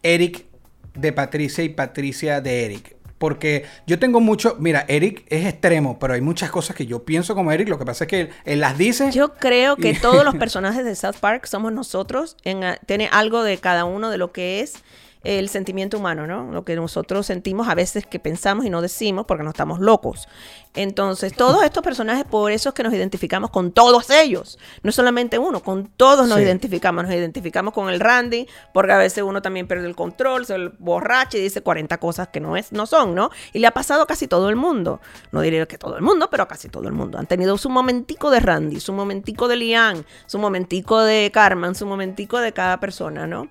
Eric 0.02 0.46
de 0.94 1.12
Patricia 1.12 1.64
y 1.64 1.68
Patricia 1.70 2.40
de 2.40 2.64
Eric? 2.66 2.96
Porque 3.18 3.66
yo 3.86 3.98
tengo 3.98 4.20
mucho, 4.20 4.56
mira, 4.58 4.86
Eric 4.88 5.24
es 5.28 5.44
extremo, 5.44 5.98
pero 5.98 6.14
hay 6.14 6.22
muchas 6.22 6.50
cosas 6.50 6.74
que 6.74 6.86
yo 6.86 7.04
pienso 7.04 7.34
como 7.34 7.52
Eric, 7.52 7.68
lo 7.68 7.78
que 7.78 7.84
pasa 7.84 8.04
es 8.04 8.08
que 8.08 8.20
él, 8.22 8.30
él 8.46 8.60
las 8.60 8.78
dice. 8.78 9.10
Yo 9.12 9.34
creo 9.34 9.76
que 9.76 9.90
Y- 9.90 9.98
todos 9.98 10.24
los 10.24 10.34
personajes 10.36 10.86
de 10.86 10.94
South 10.94 11.16
Park 11.20 11.44
somos 11.46 11.70
nosotros. 11.72 12.36
En, 12.44 12.62
tiene 12.86 13.10
algo 13.12 13.42
de 13.42 13.58
cada 13.58 13.84
uno 13.84 14.08
de 14.08 14.16
lo 14.16 14.32
que 14.32 14.60
es 14.60 14.74
el 15.22 15.48
sentimiento 15.48 15.98
humano, 15.98 16.26
¿no? 16.26 16.50
Lo 16.50 16.64
que 16.64 16.76
nosotros 16.76 17.26
sentimos 17.26 17.68
a 17.68 17.74
veces 17.74 18.06
que 18.06 18.18
pensamos 18.18 18.64
y 18.64 18.70
no 18.70 18.80
decimos 18.80 19.26
porque 19.26 19.44
no 19.44 19.50
estamos 19.50 19.78
locos. 19.80 20.28
Entonces, 20.74 21.32
todos 21.34 21.62
estos 21.64 21.82
personajes, 21.82 22.24
por 22.24 22.52
eso 22.52 22.68
es 22.68 22.74
que 22.74 22.82
nos 22.82 22.94
identificamos 22.94 23.50
con 23.50 23.72
todos 23.72 24.08
ellos. 24.10 24.58
No 24.82 24.92
solamente 24.92 25.38
uno, 25.38 25.60
con 25.62 25.88
todos 25.88 26.28
nos 26.28 26.38
Sí. 26.38 26.44
identificamos. 26.44 27.04
Nos 27.04 27.12
identificamos 27.12 27.74
con 27.74 27.88
el 27.90 27.98
Randy, 28.00 28.46
porque 28.72 28.92
a 28.92 28.98
veces 28.98 29.24
uno 29.24 29.42
también 29.42 29.66
pierde 29.66 29.86
el 29.86 29.96
control, 29.96 30.46
se 30.46 30.56
borracha 30.78 31.36
y 31.38 31.42
dice 31.42 31.60
40 31.62 31.98
cosas 31.98 32.28
que 32.28 32.40
no, 32.40 32.56
es, 32.56 32.72
no 32.72 32.86
son, 32.86 33.14
¿no? 33.14 33.30
Y 33.52 33.58
le 33.58 33.66
ha 33.66 33.72
pasado 33.72 34.02
a 34.02 34.06
casi 34.06 34.28
todo 34.28 34.48
el 34.48 34.56
mundo. 34.56 35.00
No 35.32 35.40
diré 35.40 35.66
que 35.66 35.76
todo 35.76 35.96
el 35.96 36.02
mundo, 36.02 36.28
pero 36.30 36.44
a 36.44 36.48
casi 36.48 36.68
todo 36.68 36.86
el 36.86 36.92
mundo. 36.94 37.18
Han 37.18 37.26
tenido 37.26 37.58
su 37.58 37.68
momentico 37.68 38.30
de 38.30 38.40
Randy, 38.40 38.80
su 38.80 38.92
momentico 38.92 39.48
de 39.48 39.56
Lian, 39.56 40.06
su 40.26 40.38
momentico 40.38 41.00
de 41.00 41.30
Carmen, 41.32 41.74
su 41.74 41.84
momentico 41.86 42.38
de 42.38 42.52
cada 42.52 42.78
persona, 42.78 43.26
¿no? 43.26 43.48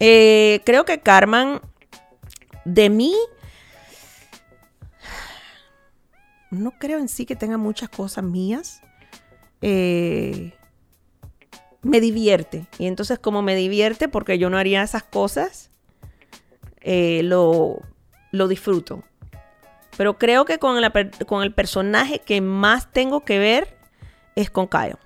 Eh, 0.00 0.60
creo 0.64 0.84
que 0.84 1.00
Carmen, 1.00 1.60
de 2.64 2.90
mí, 2.90 3.14
no 6.50 6.72
creo 6.78 6.98
en 6.98 7.08
sí 7.08 7.26
que 7.26 7.36
tenga 7.36 7.56
muchas 7.56 7.88
cosas 7.88 8.24
mías. 8.24 8.82
Eh, 9.60 10.52
me 11.82 12.00
divierte. 12.00 12.66
Y 12.78 12.86
entonces 12.86 13.18
como 13.18 13.42
me 13.42 13.54
divierte 13.54 14.08
porque 14.08 14.38
yo 14.38 14.50
no 14.50 14.58
haría 14.58 14.82
esas 14.82 15.02
cosas, 15.02 15.70
eh, 16.80 17.22
lo, 17.24 17.80
lo 18.30 18.48
disfruto. 18.48 19.02
Pero 19.96 20.16
creo 20.16 20.44
que 20.44 20.58
con, 20.58 20.80
con 21.26 21.42
el 21.42 21.52
personaje 21.52 22.20
que 22.20 22.40
más 22.40 22.92
tengo 22.92 23.24
que 23.24 23.38
ver 23.38 23.76
es 24.36 24.50
con 24.50 24.68
Kyle. 24.68 24.96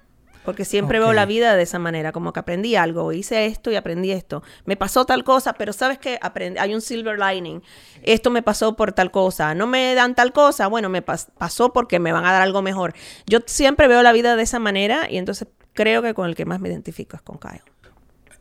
Porque 0.45 0.65
siempre 0.65 0.99
veo 0.99 1.13
la 1.13 1.25
vida 1.25 1.55
de 1.55 1.63
esa 1.63 1.79
manera, 1.79 2.11
como 2.11 2.33
que 2.33 2.41
aprendí 2.41 2.75
algo, 2.75 3.13
hice 3.13 3.47
esto 3.47 3.71
y 3.71 3.77
aprendí 3.77 4.11
esto. 4.11 4.43
Me 4.65 4.77
pasó 4.77 5.05
tal 5.05 5.23
cosa, 5.23 5.53
pero 5.53 5.73
sabes 5.73 5.99
que 5.99 6.19
hay 6.59 6.75
un 6.75 6.81
silver 6.81 7.19
lining. 7.19 7.63
Esto 8.03 8.31
me 8.31 8.43
pasó 8.43 8.75
por 8.75 8.93
tal 8.93 9.11
cosa. 9.13 9.55
No 9.55 9.67
me 9.69 9.95
dan 9.95 10.15
tal 10.17 10.33
cosa, 10.33 10.67
bueno, 10.67 10.89
me 10.89 11.05
pas- 11.05 11.29
pasó 11.39 11.73
porque 11.73 12.01
me 12.01 12.13
van 12.13 12.25
a 12.25 12.33
dar 12.33 12.43
algo 12.43 12.61
mejor. 12.61 12.93
Yo 13.27 13.39
siempre 13.47 13.87
veo 13.87 14.03
la 14.03 14.13
vida 14.13 14.35
de 14.35 14.43
esa 14.43 14.59
manera 14.59 15.09
y 15.09 15.19
entonces 15.19 15.47
creo 15.75 16.03
que 16.03 16.13
con 16.13 16.29
el 16.29 16.35
que 16.35 16.45
más 16.45 16.61
me 16.61 16.69
identifico 16.69 17.17
es 17.17 17.23
con 17.23 17.39
Kyle. 17.39 17.63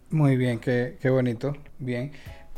Muy 0.09 0.35
bien, 0.37 0.59
qué, 0.59 0.97
qué 1.01 1.09
bonito. 1.09 1.55
Bien. 1.79 2.11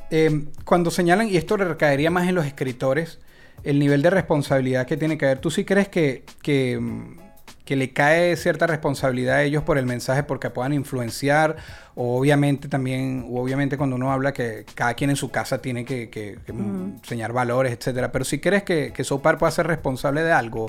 Eh, 0.10 0.46
cuando 0.66 0.90
señalan, 0.92 1.28
y 1.30 1.38
esto 1.38 1.58
recaería 1.58 2.10
más 2.12 2.28
en 2.28 2.36
los 2.36 2.46
escritores, 2.46 3.20
el 3.64 3.80
nivel 3.80 4.02
de 4.02 4.10
responsabilidad 4.10 4.86
que 4.88 4.98
tiene 4.98 5.18
que 5.18 5.26
haber. 5.26 5.40
¿Tú 5.40 5.52
sí 5.52 5.66
crees 5.66 5.90
que, 5.90 6.24
que, 6.42 6.78
mm, 6.80 7.18
que 7.66 7.76
le 7.76 7.94
cae 7.94 8.36
cierta 8.36 8.68
responsabilidad 8.68 9.38
a 9.38 9.44
ellos 9.44 9.64
por 9.64 9.78
el 9.78 9.86
mensaje 9.86 10.24
porque 10.24 10.50
puedan 10.50 10.74
influenciar? 10.74 11.56
O 11.96 12.18
obviamente 12.20 12.68
también, 12.68 13.26
o 13.30 13.42
obviamente 13.42 13.78
cuando 13.78 13.96
uno 13.96 14.12
habla 14.12 14.34
que 14.34 14.66
cada 14.76 14.94
quien 14.96 15.10
en 15.12 15.16
su 15.16 15.32
casa 15.32 15.60
tiene 15.62 15.86
que, 15.86 16.10
que- 16.10 16.40
que, 16.46 16.52
mm, 16.54 16.96
enseñar 17.02 17.32
valores, 17.34 17.72
etcétera. 17.72 18.12
Pero 18.12 18.26
si 18.26 18.40
crees 18.40 18.64
que, 18.64 18.92
que 18.94 19.04
Sopar 19.04 19.38
pueda 19.38 19.52
ser 19.52 19.68
responsable 19.68 20.24
de 20.24 20.32
algo. 20.32 20.68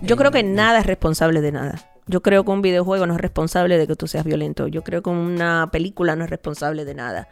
Yo 0.00 0.16
creo 0.16 0.30
que 0.30 0.42
nada 0.42 0.80
es 0.80 0.86
responsable 0.86 1.40
de 1.40 1.52
nada. 1.52 1.74
Yo 2.06 2.22
creo 2.22 2.44
que 2.44 2.50
un 2.50 2.62
videojuego 2.62 3.06
no 3.06 3.14
es 3.14 3.20
responsable 3.20 3.78
de 3.78 3.86
que 3.86 3.94
tú 3.94 4.08
seas 4.08 4.24
violento. 4.24 4.66
Yo 4.66 4.82
creo 4.82 5.02
que 5.02 5.10
una 5.10 5.68
película 5.70 6.16
no 6.16 6.24
es 6.24 6.30
responsable 6.30 6.84
de 6.84 6.94
nada. 6.94 7.28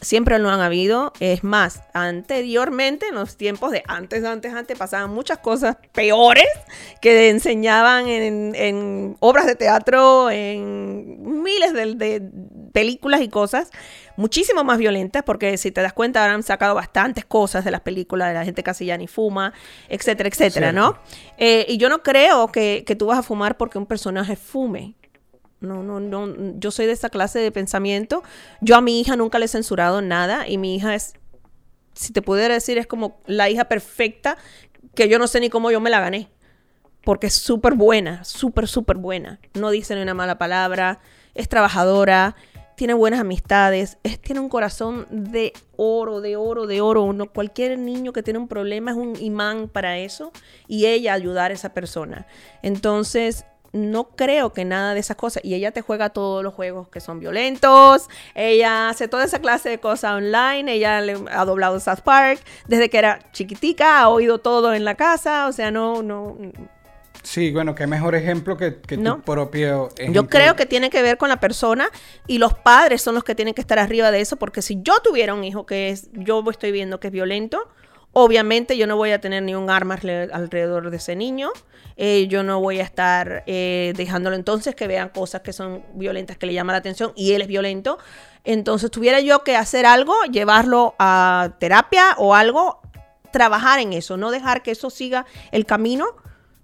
Siempre 0.00 0.38
lo 0.38 0.48
han 0.48 0.60
habido. 0.60 1.12
Es 1.20 1.44
más, 1.44 1.82
anteriormente, 1.92 3.08
en 3.08 3.14
los 3.14 3.36
tiempos 3.36 3.70
de 3.70 3.82
antes, 3.86 4.24
antes, 4.24 4.54
antes, 4.54 4.78
pasaban 4.78 5.10
muchas 5.10 5.38
cosas 5.38 5.76
peores 5.92 6.48
que 7.00 7.28
enseñaban 7.28 8.08
en, 8.08 8.54
en 8.54 9.16
obras 9.20 9.46
de 9.46 9.56
teatro, 9.56 10.30
en 10.30 11.42
miles 11.42 11.72
de, 11.74 11.94
de 11.94 12.30
películas 12.72 13.20
y 13.20 13.28
cosas, 13.28 13.70
muchísimo 14.16 14.64
más 14.64 14.78
violentas, 14.78 15.22
porque 15.22 15.56
si 15.56 15.70
te 15.70 15.82
das 15.82 15.92
cuenta, 15.92 16.22
ahora 16.22 16.34
han 16.34 16.42
sacado 16.42 16.74
bastantes 16.74 17.24
cosas 17.24 17.64
de 17.64 17.70
las 17.70 17.80
películas, 17.80 18.28
de 18.28 18.34
la 18.34 18.44
gente 18.44 18.62
casi 18.62 18.86
ya 18.86 18.96
ni 18.96 19.06
fuma, 19.06 19.52
etcétera, 19.88 20.28
etcétera, 20.28 20.72
¿no? 20.72 20.98
Eh, 21.38 21.66
y 21.68 21.78
yo 21.78 21.88
no 21.88 22.02
creo 22.02 22.52
que, 22.52 22.84
que 22.86 22.96
tú 22.96 23.06
vas 23.06 23.18
a 23.18 23.22
fumar 23.22 23.56
porque 23.56 23.78
un 23.78 23.86
personaje 23.86 24.36
fume. 24.36 24.94
No, 25.60 25.82
no, 25.82 26.00
no. 26.00 26.58
Yo 26.58 26.70
soy 26.70 26.86
de 26.86 26.92
esa 26.92 27.10
clase 27.10 27.38
de 27.38 27.52
pensamiento. 27.52 28.22
Yo 28.60 28.76
a 28.76 28.80
mi 28.80 29.00
hija 29.00 29.16
nunca 29.16 29.38
le 29.38 29.44
he 29.44 29.48
censurado 29.48 30.00
nada 30.00 30.48
y 30.48 30.58
mi 30.58 30.74
hija 30.74 30.94
es, 30.94 31.14
si 31.94 32.12
te 32.12 32.22
pudiera 32.22 32.54
decir, 32.54 32.78
es 32.78 32.86
como 32.86 33.20
la 33.26 33.50
hija 33.50 33.66
perfecta 33.66 34.38
que 34.94 35.08
yo 35.08 35.18
no 35.18 35.26
sé 35.26 35.40
ni 35.40 35.50
cómo 35.50 35.70
yo 35.70 35.80
me 35.80 35.90
la 35.90 36.00
gané. 36.00 36.28
Porque 37.04 37.28
es 37.28 37.34
súper 37.34 37.74
buena, 37.74 38.24
súper, 38.24 38.68
súper 38.68 38.96
buena. 38.96 39.38
No 39.54 39.70
dice 39.70 39.94
ni 39.94 40.02
una 40.02 40.14
mala 40.14 40.38
palabra, 40.38 41.00
es 41.34 41.48
trabajadora, 41.48 42.36
tiene 42.80 42.94
buenas 42.94 43.20
amistades, 43.20 43.98
es, 44.02 44.18
tiene 44.20 44.40
un 44.40 44.48
corazón 44.48 45.06
de 45.10 45.52
oro, 45.76 46.22
de 46.22 46.36
oro, 46.36 46.66
de 46.66 46.80
oro. 46.80 47.02
Uno, 47.02 47.30
cualquier 47.30 47.78
niño 47.78 48.14
que 48.14 48.22
tiene 48.22 48.38
un 48.38 48.48
problema 48.48 48.90
es 48.92 48.96
un 48.96 49.16
imán 49.20 49.68
para 49.68 49.98
eso 49.98 50.32
y 50.66 50.86
ella 50.86 51.12
ayudar 51.12 51.50
a 51.50 51.54
esa 51.54 51.74
persona. 51.74 52.26
Entonces, 52.62 53.44
no 53.72 54.08
creo 54.16 54.52
que 54.52 54.64
nada 54.64 54.94
de 54.94 55.00
esas 55.00 55.16
cosas. 55.16 55.44
Y 55.44 55.54
ella 55.54 55.70
te 55.70 55.82
juega 55.82 56.10
todos 56.10 56.42
los 56.42 56.54
juegos 56.54 56.88
que 56.88 57.00
son 57.00 57.20
violentos. 57.20 58.08
Ella 58.34 58.88
hace 58.88 59.08
toda 59.08 59.24
esa 59.24 59.38
clase 59.38 59.68
de 59.68 59.78
cosas 59.78 60.12
online. 60.12 60.72
Ella 60.72 61.00
le 61.00 61.16
ha 61.30 61.44
doblado 61.44 61.78
South 61.80 62.00
Park. 62.04 62.40
Desde 62.66 62.90
que 62.90 62.98
era 62.98 63.20
chiquitica, 63.32 64.00
ha 64.00 64.08
oído 64.08 64.38
todo 64.38 64.74
en 64.74 64.84
la 64.84 64.96
casa. 64.96 65.46
O 65.46 65.52
sea, 65.52 65.70
no, 65.70 66.02
no. 66.02 66.36
Sí, 67.22 67.52
bueno, 67.52 67.74
qué 67.74 67.86
mejor 67.86 68.14
ejemplo 68.14 68.56
que, 68.56 68.80
que 68.80 68.96
No. 68.96 69.16
tu 69.16 69.22
propio 69.22 69.90
Yo 70.10 70.26
creo 70.26 70.56
que 70.56 70.64
tiene 70.64 70.88
que 70.88 71.02
ver 71.02 71.18
con 71.18 71.28
la 71.28 71.38
persona 71.38 71.90
y 72.26 72.38
los 72.38 72.54
padres 72.54 73.02
son 73.02 73.14
los 73.14 73.24
que 73.24 73.34
tienen 73.34 73.52
que 73.52 73.60
estar 73.60 73.78
arriba 73.78 74.10
de 74.10 74.20
eso. 74.20 74.36
Porque 74.36 74.62
si 74.62 74.80
yo 74.82 74.94
tuviera 75.00 75.34
un 75.34 75.44
hijo 75.44 75.66
que 75.66 75.90
es, 75.90 76.08
yo 76.12 76.42
estoy 76.50 76.72
viendo 76.72 76.98
que 76.98 77.08
es 77.08 77.12
violento, 77.12 77.68
obviamente 78.12 78.76
yo 78.76 78.86
no 78.86 78.96
voy 78.96 79.12
a 79.12 79.20
tener 79.20 79.42
ni 79.42 79.54
un 79.54 79.70
arma 79.70 79.96
alre- 79.98 80.30
alrededor 80.32 80.90
de 80.90 80.96
ese 80.96 81.16
niño. 81.16 81.50
Eh, 81.96 82.28
yo 82.28 82.42
no 82.42 82.60
voy 82.60 82.80
a 82.80 82.82
estar 82.82 83.42
eh, 83.46 83.92
dejándolo 83.96 84.34
entonces 84.34 84.74
que 84.74 84.86
vean 84.86 85.10
cosas 85.10 85.42
que 85.42 85.52
son 85.52 85.84
violentas, 85.94 86.38
que 86.38 86.46
le 86.46 86.54
llaman 86.54 86.72
la 86.72 86.78
atención 86.78 87.12
y 87.14 87.32
él 87.32 87.42
es 87.42 87.48
violento. 87.48 87.98
Entonces 88.44 88.90
tuviera 88.90 89.20
yo 89.20 89.44
que 89.44 89.54
hacer 89.54 89.84
algo, 89.84 90.14
llevarlo 90.32 90.94
a 90.98 91.56
terapia 91.58 92.14
o 92.16 92.34
algo, 92.34 92.80
trabajar 93.32 93.80
en 93.80 93.92
eso, 93.92 94.16
no 94.16 94.30
dejar 94.30 94.62
que 94.62 94.70
eso 94.70 94.88
siga 94.88 95.26
el 95.52 95.66
camino 95.66 96.06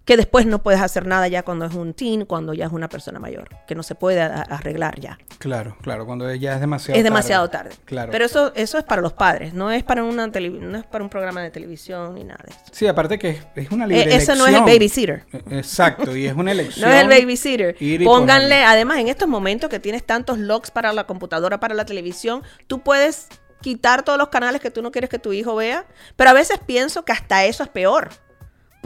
que 0.06 0.16
después 0.16 0.46
no 0.46 0.62
puedes 0.62 0.80
hacer 0.80 1.04
nada 1.04 1.28
ya 1.28 1.42
cuando 1.42 1.64
es 1.66 1.74
un 1.74 1.92
teen, 1.92 2.24
cuando 2.24 2.54
ya 2.54 2.64
es 2.66 2.72
una 2.72 2.88
persona 2.88 3.18
mayor, 3.18 3.48
que 3.66 3.74
no 3.74 3.82
se 3.82 3.94
puede 3.94 4.22
arreglar 4.22 4.98
ya. 5.00 5.18
Claro, 5.38 5.76
claro, 5.82 6.06
cuando 6.06 6.32
ya 6.34 6.54
es 6.54 6.60
demasiado 6.60 6.96
es 6.96 7.04
demasiado 7.04 7.50
tarde. 7.50 7.70
Claro. 7.84 8.12
Pero 8.12 8.24
eso, 8.24 8.52
eso 8.54 8.78
es 8.78 8.84
para 8.84 9.02
los 9.02 9.12
padres, 9.12 9.52
no 9.52 9.70
es 9.70 9.82
para 9.82 10.04
una 10.04 10.28
televi- 10.28 10.60
no 10.60 10.78
es 10.78 10.84
para 10.86 11.02
un 11.04 11.10
programa 11.10 11.42
de 11.42 11.50
televisión 11.50 12.14
ni 12.14 12.22
nada 12.24 12.38
de 12.46 12.50
eso. 12.52 12.60
Sí, 12.70 12.86
aparte 12.86 13.18
que 13.18 13.30
es, 13.30 13.46
es 13.56 13.70
una 13.70 13.86
libre 13.86 14.12
Eh, 14.12 14.16
eso 14.16 14.34
no 14.36 14.46
es 14.46 14.54
el 14.54 14.60
babysitter. 14.62 15.24
Eh, 15.32 15.42
Exacto, 15.58 16.16
y 16.16 16.26
es 16.26 16.34
una 16.34 16.52
elección. 16.56 16.88
No 16.88 16.94
es 16.94 17.02
el 17.02 17.08
babysitter. 17.08 17.76
Pónganle, 18.04 18.62
además 18.64 18.98
en 18.98 19.08
estos 19.08 19.28
momentos 19.28 19.68
que 19.68 19.80
tienes 19.80 20.04
tantos 20.06 20.38
logs 20.38 20.70
para 20.70 20.92
la 20.92 21.04
computadora, 21.04 21.58
para 21.58 21.74
la 21.74 21.84
televisión, 21.84 22.42
tú 22.68 22.80
puedes 22.80 23.26
quitar 23.60 24.04
todos 24.04 24.18
los 24.18 24.28
canales 24.28 24.60
que 24.60 24.70
tú 24.70 24.82
no 24.82 24.92
quieres 24.92 25.10
que 25.10 25.18
tu 25.18 25.32
hijo 25.32 25.56
vea, 25.56 25.84
pero 26.14 26.30
a 26.30 26.32
veces 26.32 26.60
pienso 26.64 27.04
que 27.04 27.10
hasta 27.12 27.44
eso 27.44 27.64
es 27.64 27.68
peor, 27.70 28.10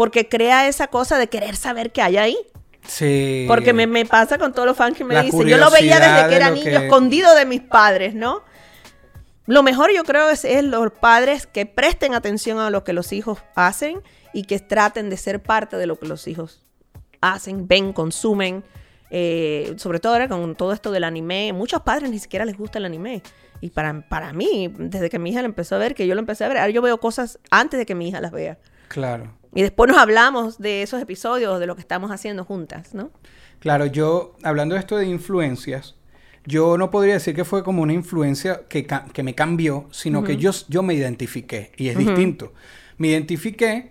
porque 0.00 0.30
crea 0.30 0.66
esa 0.66 0.86
cosa 0.86 1.18
de 1.18 1.26
querer 1.26 1.56
saber 1.56 1.92
qué 1.92 2.00
hay 2.00 2.16
ahí. 2.16 2.38
Sí. 2.88 3.44
Porque 3.46 3.74
me, 3.74 3.86
me 3.86 4.06
pasa 4.06 4.38
con 4.38 4.54
todos 4.54 4.64
los 4.66 4.74
fans 4.74 4.96
que 4.96 5.04
me 5.04 5.12
La 5.12 5.22
dicen, 5.24 5.46
yo 5.46 5.58
lo 5.58 5.70
veía 5.70 6.00
desde 6.00 6.26
que 6.30 6.36
era 6.36 6.48
niño, 6.50 6.64
que- 6.64 6.86
escondido 6.86 7.34
de 7.34 7.44
mis 7.44 7.60
padres, 7.60 8.14
¿no? 8.14 8.42
Lo 9.44 9.62
mejor 9.62 9.90
yo 9.94 10.02
creo 10.04 10.30
es, 10.30 10.46
es 10.46 10.64
los 10.64 10.90
padres 10.90 11.46
que 11.46 11.66
presten 11.66 12.14
atención 12.14 12.58
a 12.60 12.70
lo 12.70 12.82
que 12.82 12.94
los 12.94 13.12
hijos 13.12 13.40
hacen 13.54 14.00
y 14.32 14.44
que 14.44 14.58
traten 14.58 15.10
de 15.10 15.18
ser 15.18 15.42
parte 15.42 15.76
de 15.76 15.86
lo 15.86 15.98
que 15.98 16.06
los 16.08 16.26
hijos 16.28 16.62
hacen, 17.20 17.68
ven, 17.68 17.92
consumen. 17.92 18.64
Eh, 19.10 19.74
sobre 19.76 20.00
todo 20.00 20.14
ahora 20.14 20.28
con 20.28 20.54
todo 20.56 20.72
esto 20.72 20.92
del 20.92 21.04
anime, 21.04 21.52
muchos 21.52 21.82
padres 21.82 22.08
ni 22.10 22.18
siquiera 22.18 22.46
les 22.46 22.56
gusta 22.56 22.78
el 22.78 22.86
anime. 22.86 23.22
Y 23.60 23.68
para, 23.68 24.00
para 24.08 24.32
mí, 24.32 24.72
desde 24.78 25.10
que 25.10 25.18
mi 25.18 25.28
hija 25.28 25.42
lo 25.42 25.46
empezó 25.46 25.74
a 25.74 25.78
ver, 25.78 25.94
que 25.94 26.06
yo 26.06 26.14
lo 26.14 26.20
empecé 26.20 26.46
a 26.46 26.48
ver, 26.48 26.56
ahora 26.56 26.70
yo 26.70 26.80
veo 26.80 26.98
cosas 27.00 27.38
antes 27.50 27.76
de 27.76 27.84
que 27.84 27.94
mi 27.94 28.08
hija 28.08 28.22
las 28.22 28.32
vea. 28.32 28.56
Claro. 28.88 29.38
Y 29.54 29.62
después 29.62 29.88
nos 29.88 29.98
hablamos 29.98 30.58
de 30.58 30.82
esos 30.82 31.00
episodios, 31.02 31.58
de 31.58 31.66
lo 31.66 31.74
que 31.74 31.80
estamos 31.80 32.10
haciendo 32.10 32.44
juntas, 32.44 32.94
¿no? 32.94 33.10
Claro, 33.58 33.86
yo, 33.86 34.36
hablando 34.42 34.74
de 34.74 34.80
esto 34.80 34.96
de 34.96 35.06
influencias, 35.06 35.96
yo 36.46 36.78
no 36.78 36.90
podría 36.90 37.14
decir 37.14 37.34
que 37.34 37.44
fue 37.44 37.62
como 37.62 37.82
una 37.82 37.92
influencia 37.92 38.62
que, 38.68 38.86
que 39.12 39.22
me 39.22 39.34
cambió, 39.34 39.86
sino 39.90 40.24
que 40.24 40.36
yo, 40.36 40.52
yo 40.68 40.82
me 40.82 40.94
identifiqué, 40.94 41.72
y 41.76 41.88
es 41.88 41.98
distinto. 41.98 42.52
Me 42.96 43.08
identifiqué 43.08 43.90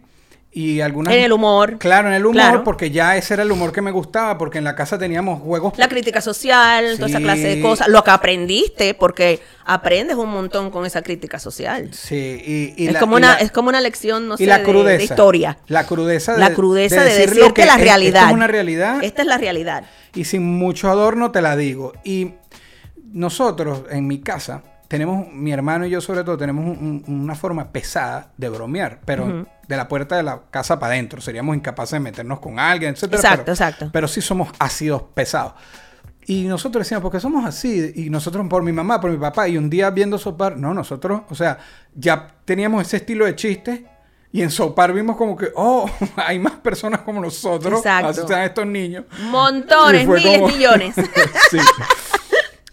y 0.52 0.82
algunas... 0.82 1.14
En 1.14 1.22
el 1.22 1.32
humor. 1.32 1.78
Claro, 1.78 2.08
en 2.08 2.16
el 2.16 2.26
humor, 2.26 2.34
Claro. 2.42 2.64
porque 2.64 2.90
ya 2.90 3.16
ese 3.16 3.36
era 3.36 3.44
el 3.44 3.52
humor 3.52 3.72
que 3.72 3.82
me 3.84 3.92
gustaba, 3.92 4.38
porque 4.40 4.58
en 4.58 4.64
la 4.64 4.76
casa 4.76 4.98
teníamos 4.98 5.42
juegos... 5.42 5.74
La 5.78 5.88
crítica 5.88 6.22
social, 6.22 6.96
toda 6.96 7.08
esa 7.08 7.20
clase 7.20 7.56
de 7.56 7.62
cosas. 7.62 7.88
Lo 7.88 8.04
que 8.04 8.10
aprendiste, 8.12 8.94
porque 8.96 9.42
aprendes 9.66 10.16
un 10.18 10.30
montón 10.30 10.72
con 10.72 10.86
esa 10.88 11.04
crítica 11.04 11.38
social. 11.38 11.90
Sí, 11.94 12.16
y, 12.76 12.84
y 12.84 12.88
es, 12.88 12.94
la- 12.94 13.00
como 13.00 13.18
y 13.18 13.22
una, 13.22 13.34
la- 13.36 13.40
es 13.42 13.52
como 13.52 13.70
una 13.70 13.80
lección, 13.80 14.28
no 14.28 14.38
sé, 14.38 14.48
la 14.48 14.58
de- 14.58 14.64
crudeza. 14.64 14.98
de, 14.98 15.04
historia. 15.04 15.58
La 15.68 15.86
crudeza 15.86 16.34
de, 16.34 16.40
La 16.40 16.54
crudeza 16.54 17.04
de, 17.04 17.10
decir 17.12 17.30
decirte 17.30 17.54
que 17.54 17.66
la 17.68 17.76
es- 17.76 17.82
realidad. 17.82 18.22
Esto 18.24 18.30
es 18.30 18.34
una 18.36 18.48
realidad 18.48 19.04
Esta 19.04 19.22
es 19.22 19.28
la 19.28 19.38
realidad. 19.38 19.84
y 20.16 20.24
sin 20.26 20.44
mucho 20.44 20.90
adorno 20.90 21.32
te 21.32 21.42
la 21.44 21.56
digo. 21.56 21.94
Y 22.04 22.34
nosotros, 23.14 23.84
en 23.90 24.08
mi 24.08 24.20
casa, 24.22 24.64
tenemos, 24.90 25.32
mi 25.32 25.54
hermano 25.54 25.86
y 25.86 25.90
yo 25.92 26.02
sobre 26.02 26.26
todo, 26.26 26.38
tenemos 26.38 26.66
un- 26.66 27.04
un- 27.08 27.22
una 27.22 27.36
forma 27.36 27.72
pesada 27.72 28.32
de 28.36 28.50
bromear, 28.50 29.00
pero 29.06 29.46
de 29.68 29.78
la 29.78 29.88
puerta 29.88 30.18
de 30.18 30.24
la 30.24 30.42
casa 30.52 30.78
para 30.80 30.94
adentro. 30.94 31.22
Seríamos 31.22 31.56
incapaces 31.56 31.92
de 31.94 32.00
meternos 32.02 32.40
con 32.40 32.60
alguien, 32.60 32.92
etcétera. 32.96 33.18
Exacto, 33.22 33.44
pero- 33.46 33.54
exacto. 33.54 33.90
Pero 33.94 34.08
sí 34.10 34.20
somos 34.22 34.50
ácidos 34.60 35.04
pesados. 35.14 35.54
Y 36.26 36.44
nosotros 36.44 36.86
decíamos, 36.86 37.02
porque 37.04 37.20
somos 37.20 37.46
así, 37.46 37.92
y 37.96 38.10
nosotros 38.10 38.46
por 38.50 38.62
mi 38.62 38.72
mamá, 38.72 39.00
por 39.00 39.10
mi 39.10 39.18
papá, 39.18 39.48
y 39.48 39.58
un 39.58 39.70
día 39.70 39.90
viendo 39.90 40.18
Sopar, 40.20 40.58
no, 40.58 40.74
nosotros, 40.76 41.22
o 41.30 41.34
sea, 41.34 41.58
ya 41.96 42.28
teníamos 42.46 42.82
ese 42.86 42.98
estilo 42.98 43.26
de 43.26 43.36
chiste, 43.36 43.86
y 44.32 44.44
en 44.44 44.52
Sopar 44.52 44.94
vimos 44.94 45.16
como 45.18 45.36
que, 45.36 45.48
oh, 45.56 45.90
hay 46.18 46.38
más 46.38 46.54
personas 46.54 47.02
como 47.02 47.20
nosotros, 47.22 47.80
Exacto. 47.80 48.08
así 48.10 48.22
sean 48.28 48.42
estos 48.44 48.66
niños. 48.68 49.06
Montones, 49.32 50.08
miles, 50.08 50.38
como- 50.38 50.48
millones. 50.50 50.96
sí. 51.52 51.58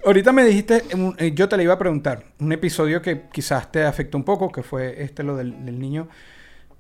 Ahorita 0.07 0.31
me 0.31 0.45
dijiste, 0.45 0.85
eh, 1.19 1.33
yo 1.35 1.49
te 1.49 1.57
le 1.57 1.65
iba 1.65 1.75
a 1.75 1.79
preguntar, 1.79 2.27
un 2.39 2.53
episodio 2.53 3.03
que 3.03 3.23
quizás 3.33 3.73
te 3.73 3.83
afectó 3.83 4.17
un 4.17 4.23
poco, 4.23 4.53
que 4.53 4.63
fue 4.63 5.03
este, 5.03 5.25
lo 5.25 5.35
del, 5.37 5.81
niño. 5.81 6.07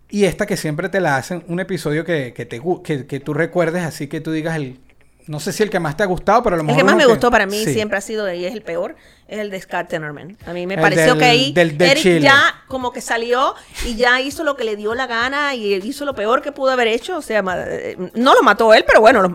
Y 0.09 0.27
esta 0.27 0.47
que 0.47 0.57
siempre 0.57 0.89
te 0.89 1.01
la 1.01 1.17
hacen, 1.17 1.43
un 1.49 1.59
episodio 1.59 2.05
que, 2.05 2.33
que 2.33 2.47
te, 2.47 2.63
que, 2.85 3.07
que 3.09 3.19
tú 3.19 3.35
recuerdes 3.35 3.83
así 3.83 4.07
que 4.07 4.21
tú 4.21 4.31
digas 4.31 4.55
el, 4.55 4.79
no 5.27 5.41
sé 5.41 5.53
si 5.53 5.63
el 5.63 5.71
que 5.71 5.81
más 5.81 5.97
te 5.97 6.03
ha 6.03 6.07
gustado, 6.07 6.43
pero 6.43 6.55
a 6.55 6.57
lo 6.59 6.63
El 6.63 6.67
mejor 6.67 6.81
que 6.81 6.85
más 6.85 6.97
me 6.97 7.07
gustó 7.07 7.31
para 7.31 7.47
mí 7.47 7.65
sí. 7.65 7.73
siempre 7.73 7.99
ha 7.99 8.01
sido, 8.01 8.33
y 8.33 8.45
es 8.45 8.53
el 8.53 8.63
peor, 8.63 8.95
es 9.27 9.39
el 9.41 9.51
de 9.51 9.61
Scott 9.61 9.89
Tenorman. 9.89 10.37
A 10.47 10.53
mí 10.53 10.67
me 10.69 10.75
El 10.75 10.81
pareció 10.81 11.07
del- 11.15 11.19
que 11.19 11.25
ahí 11.25 11.53
del- 11.53 11.77
del 11.77 11.91
Eric 11.91 12.03
Chile. 12.03 12.21
ya 12.21 12.63
como 12.69 12.93
que 12.93 13.01
salió 13.01 13.55
y 13.85 13.97
ya 13.97 14.21
hizo 14.21 14.45
lo 14.45 14.57
que 14.57 14.63
le 14.63 14.77
dio 14.77 14.95
la 14.95 15.09
gana 15.09 15.55
y 15.57 15.75
hizo 15.75 16.05
lo 16.05 16.15
peor 16.15 16.43
que 16.43 16.53
pudo 16.53 16.71
haber 16.71 16.87
hecho. 16.87 17.17
O 17.17 17.23
sea, 17.23 17.43
eh, 17.69 17.97
no 18.15 18.35
lo 18.35 18.43
mató 18.45 18.73
él, 18.73 18.85
pero 18.87 19.01
bueno, 19.01 19.21
los, 19.23 19.33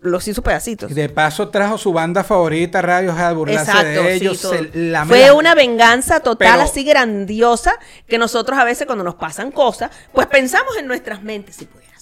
los 0.00 0.28
hizo 0.28 0.42
pedacitos. 0.42 0.94
De 0.94 1.08
paso 1.10 1.50
trajo 1.50 1.76
su 1.76 1.92
banda 1.92 2.24
favorita, 2.24 2.80
Radiohead, 2.80 3.34
burlarse 3.34 3.70
Exacto, 3.70 4.02
de 4.02 4.14
ellos. 4.14 4.38
se 4.38 4.70
Fue 5.06 5.30
una 5.30 5.54
venganza 5.54 6.20
total 6.20 6.52
Pero- 6.52 6.62
así 6.62 6.84
grandiosa 6.84 7.74
que 8.08 8.16
nosotros 8.16 8.58
a 8.58 8.64
veces 8.64 8.86
cuando 8.86 9.04
nos 9.04 9.16
pasan 9.16 9.50
cosas, 9.50 9.90
pues 10.12 10.26
pensamos 10.26 10.76
en 10.78 10.86
nuestras 10.86 11.22
mentes 11.22 11.56
si 11.56 11.66
pudiera 11.66 11.93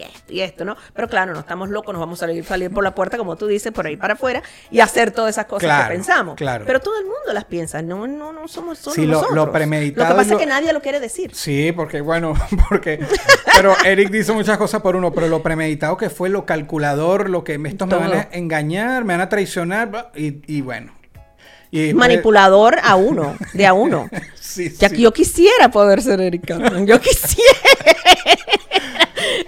y 0.00 0.02
esto 0.02 0.32
y 0.32 0.40
esto, 0.40 0.64
¿no? 0.64 0.76
Pero 0.94 1.08
claro, 1.08 1.32
no 1.32 1.40
estamos 1.40 1.68
locos, 1.70 1.92
nos 1.92 2.00
vamos 2.00 2.18
a 2.22 2.26
salir, 2.26 2.44
salir 2.44 2.70
por 2.70 2.82
la 2.84 2.94
puerta, 2.94 3.18
como 3.18 3.36
tú 3.36 3.46
dices, 3.46 3.72
por 3.72 3.86
ahí 3.86 3.96
para 3.96 4.14
afuera 4.14 4.42
y 4.70 4.80
hacer 4.80 5.10
todas 5.10 5.30
esas 5.30 5.46
cosas 5.46 5.66
Claro, 5.66 5.88
que 5.88 5.94
pensamos. 5.94 6.36
claro. 6.36 6.64
Pero 6.66 6.80
todo 6.80 6.98
el 6.98 7.04
mundo 7.04 7.32
las 7.32 7.44
piensa, 7.44 7.82
no, 7.82 8.06
no, 8.06 8.32
no 8.32 8.48
somos 8.48 8.78
solo 8.78 8.94
Sí, 8.94 9.06
lo- 9.06 9.30
lo 9.32 9.52
premeditado 9.52 10.08
Lo 10.08 10.14
que 10.14 10.18
pasa 10.18 10.30
lo- 10.30 10.36
es 10.36 10.40
que 10.42 10.46
nadie 10.48 10.72
lo 10.72 10.80
quiere 10.80 11.00
decir. 11.00 11.34
Sí, 11.34 11.72
porque 11.72 12.00
bueno, 12.00 12.34
porque... 12.68 13.04
Pero 13.54 13.74
Eric 13.84 14.10
dice 14.10 14.32
muchas 14.32 14.56
cosas 14.58 14.80
por 14.80 14.96
uno, 14.96 15.12
pero 15.12 15.28
lo 15.28 15.42
premeditado 15.42 15.96
que 15.96 16.08
fue, 16.10 16.28
lo 16.28 16.46
calculador, 16.46 17.28
lo 17.28 17.44
que 17.44 17.60
estos 17.64 17.88
me 17.88 17.96
van 17.96 18.12
a 18.12 18.28
engañar, 18.32 19.04
me 19.04 19.14
van 19.14 19.20
a 19.20 19.28
traicionar, 19.28 20.10
y, 20.14 20.40
y 20.46 20.60
bueno. 20.62 20.94
Y, 21.72 21.94
Manipulador 21.94 22.78
a 22.82 22.96
uno, 22.96 23.36
de 23.52 23.66
a 23.66 23.72
uno. 23.74 24.08
Sí, 24.40 24.68
Ya 24.78 24.88
sí. 24.88 24.96
que 24.96 25.02
yo 25.02 25.12
quisiera 25.12 25.68
poder 25.70 26.02
ser 26.02 26.20
Eric 26.20 26.44
Cartman. 26.44 26.84
Yo 26.84 27.00
quisiera. 27.00 27.52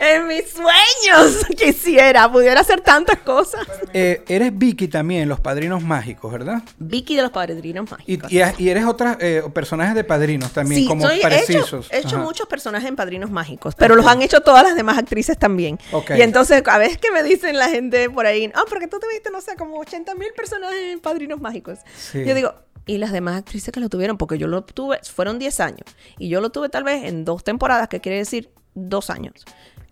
En 0.00 0.26
mis 0.26 0.50
sueños 0.50 1.44
quisiera. 1.56 2.30
Pudiera 2.30 2.60
hacer 2.60 2.80
tantas 2.80 3.18
cosas. 3.18 3.66
Eh, 3.92 4.22
eres 4.28 4.56
Vicky 4.56 4.88
también, 4.88 5.28
Los 5.28 5.40
Padrinos 5.40 5.82
Mágicos, 5.82 6.32
¿verdad? 6.32 6.62
Vicky 6.78 7.16
de 7.16 7.22
los 7.22 7.30
Padrinos 7.30 7.90
Mágicos. 7.90 8.32
y, 8.32 8.40
y 8.58 8.68
eres 8.68 8.84
otras 8.84 9.16
eh, 9.20 9.42
personajes 9.52 9.94
de 9.94 10.04
Padrinos 10.04 10.52
también, 10.52 10.82
Sí, 10.82 10.88
como 10.88 11.02
soy- 11.06 11.16
he 11.16 11.18
hecho, 11.18 11.28
precisos. 11.28 11.88
he 11.92 11.98
hecho 11.98 12.16
Ajá. 12.16 12.24
muchos 12.24 12.46
personajes 12.46 12.88
en 12.88 12.96
Padrinos 12.96 13.30
Mágicos, 13.30 13.74
pero 13.76 13.94
los 13.94 14.06
han 14.06 14.22
hecho 14.22 14.40
todas 14.40 14.62
las 14.64 14.74
demás 14.76 14.98
actrices 14.98 15.38
también. 15.38 15.78
Ok. 15.92 16.12
Y 16.16 16.22
entonces, 16.22 16.62
a 16.66 16.78
veces 16.78 16.98
que 16.98 17.10
me 17.10 17.22
dicen 17.22 17.56
la 17.58 17.68
gente 17.68 18.08
por 18.10 18.26
ahí, 18.26 18.50
ah, 18.54 18.62
porque 18.68 18.86
tú 18.88 18.98
tuviste, 18.98 19.30
no 19.30 19.40
sé, 19.40 19.56
como 19.56 19.78
80 19.78 20.14
mil 20.14 20.28
personajes 20.36 20.78
en 20.92 21.00
Padrinos 21.00 21.40
Mágicos. 21.40 21.78
Sí. 21.96 22.24
Yo 22.24 22.34
digo, 22.34 22.54
¿y 22.86 22.98
las 22.98 23.12
demás 23.12 23.36
actrices 23.38 23.72
que 23.72 23.80
lo 23.80 23.88
tuvieron? 23.88 24.18
Porque 24.18 24.38
yo 24.38 24.46
lo 24.48 24.62
tuve, 24.64 24.98
fueron 25.04 25.38
10 25.38 25.60
años. 25.60 25.86
Y 26.18 26.28
yo 26.28 26.40
lo 26.40 26.50
tuve 26.50 26.68
tal 26.68 26.84
vez 26.84 27.04
en 27.04 27.24
dos 27.24 27.44
temporadas, 27.44 27.88
que 27.88 28.00
quiere 28.00 28.18
decir 28.18 28.50
dos 28.74 29.10
años. 29.10 29.44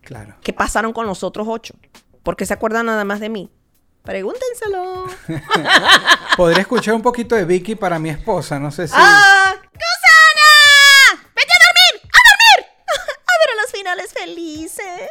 Claro. 0.02 0.34
¿Qué 0.42 0.52
pasaron 0.52 0.92
con 0.92 1.06
los 1.06 1.22
otros 1.22 1.46
ocho? 1.48 1.74
¿Por 2.22 2.36
qué 2.36 2.46
se 2.46 2.54
acuerdan 2.54 2.86
nada 2.86 3.04
más 3.04 3.20
de 3.20 3.28
mí? 3.28 3.50
Pregúntenselo. 4.02 5.06
Podría 6.36 6.60
escuchar 6.62 6.94
un 6.94 7.02
poquito 7.02 7.34
de 7.36 7.44
Vicky 7.44 7.74
para 7.74 7.98
mi 7.98 8.08
esposa, 8.10 8.58
no 8.58 8.70
sé 8.70 8.88
si... 8.88 8.94
¡Ah! 8.96 9.54
¡Susana! 9.54 11.22
¡Vete 11.34 11.52
a 11.52 11.60
dormir! 11.66 12.10
¡A 12.12 12.20
dormir! 12.30 12.66
A 12.88 13.32
ver 13.40 13.58
a 13.58 13.62
los 13.62 13.70
finales 13.72 14.12
felices. 14.12 15.08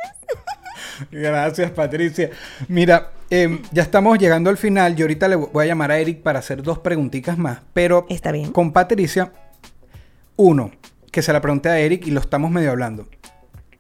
Gracias, 1.12 1.72
Patricia. 1.72 2.30
Mira, 2.68 3.12
eh, 3.30 3.62
ya 3.72 3.84
estamos 3.84 4.18
llegando 4.18 4.50
al 4.50 4.58
final. 4.58 4.96
Yo 4.96 5.06
ahorita 5.06 5.28
le 5.28 5.36
voy 5.36 5.66
a 5.66 5.68
llamar 5.68 5.92
a 5.92 6.00
Eric 6.00 6.22
para 6.24 6.40
hacer 6.40 6.64
dos 6.64 6.80
preguntitas 6.80 7.38
más. 7.38 7.60
Pero 7.74 8.06
Está 8.10 8.32
bien. 8.32 8.52
con 8.52 8.74
Patricia, 8.74 9.32
uno, 10.36 10.72
que 11.12 11.22
se 11.22 11.32
la 11.32 11.42
pregunté 11.42 11.70
a 11.70 11.80
Eric 11.80 12.08
y 12.08 12.12
lo 12.12 12.20
estamos 12.20 12.50
medio 12.52 12.72
hablando. 12.72 13.08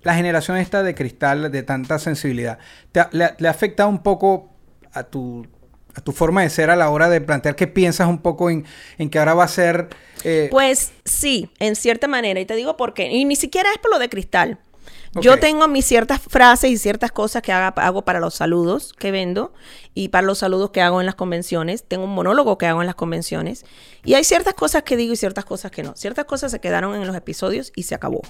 La 0.01 0.15
generación 0.15 0.57
esta 0.57 0.81
de 0.83 0.95
cristal, 0.95 1.51
de 1.51 1.63
tanta 1.63 1.99
sensibilidad, 1.99 2.57
¿te 2.91 3.01
le, 3.11 3.33
le 3.37 3.47
ha 3.47 3.51
afectado 3.51 3.89
un 3.89 4.01
poco 4.01 4.49
a 4.93 5.03
tu, 5.03 5.45
a 5.93 6.01
tu 6.01 6.11
forma 6.13 6.41
de 6.41 6.49
ser 6.49 6.69
a 6.69 6.75
la 6.77 6.89
hora 6.89 7.09
de 7.09 7.19
plantear 7.21 7.55
qué 7.55 7.67
piensas 7.67 8.07
un 8.07 8.19
poco 8.19 8.49
en, 8.49 8.65
en 8.97 9.09
que 9.09 9.19
ahora 9.19 9.33
va 9.33 9.43
a 9.43 9.47
ser... 9.49 9.89
eh, 10.23 10.47
Pues 10.51 10.93
sí, 11.05 11.49
en 11.59 11.75
cierta 11.75 12.07
manera. 12.07 12.39
Y 12.39 12.45
te 12.45 12.55
digo 12.55 12.77
por 12.77 12.93
qué. 12.93 13.11
Y 13.11 13.25
ni 13.25 13.35
siquiera 13.35 13.69
es 13.71 13.77
por 13.79 13.91
lo 13.91 13.99
de 13.99 14.09
cristal. 14.09 14.59
Yo 15.15 15.39
tengo 15.39 15.67
mis 15.67 15.85
ciertas 15.85 16.21
frases 16.21 16.69
y 16.69 16.77
ciertas 16.77 17.11
cosas 17.11 17.41
que 17.41 17.51
hago 17.51 18.03
para 18.03 18.19
los 18.19 18.35
saludos 18.35 18.93
que 18.93 19.11
vendo 19.11 19.53
y 19.95 20.09
para 20.09 20.25
los 20.25 20.37
saludos 20.37 20.69
que 20.69 20.81
hago 20.81 20.99
en 20.99 21.07
las 21.07 21.15
convenciones. 21.15 21.83
Tengo 21.83 22.03
un 22.03 22.13
monólogo 22.13 22.57
que 22.57 22.67
hago 22.67 22.81
en 22.81 22.85
las 22.85 22.95
convenciones. 22.95 23.65
Y 24.05 24.13
hay 24.13 24.23
ciertas 24.23 24.53
cosas 24.53 24.83
que 24.83 24.95
digo 24.95 25.13
y 25.13 25.17
ciertas 25.17 25.45
cosas 25.45 25.71
que 25.71 25.81
no. 25.81 25.95
Ciertas 25.95 26.25
cosas 26.25 26.51
se 26.51 26.59
quedaron 26.59 26.93
en 26.95 27.07
los 27.07 27.15
episodios 27.15 27.71
y 27.75 27.83
se 27.83 27.95
acabó. 27.95 28.21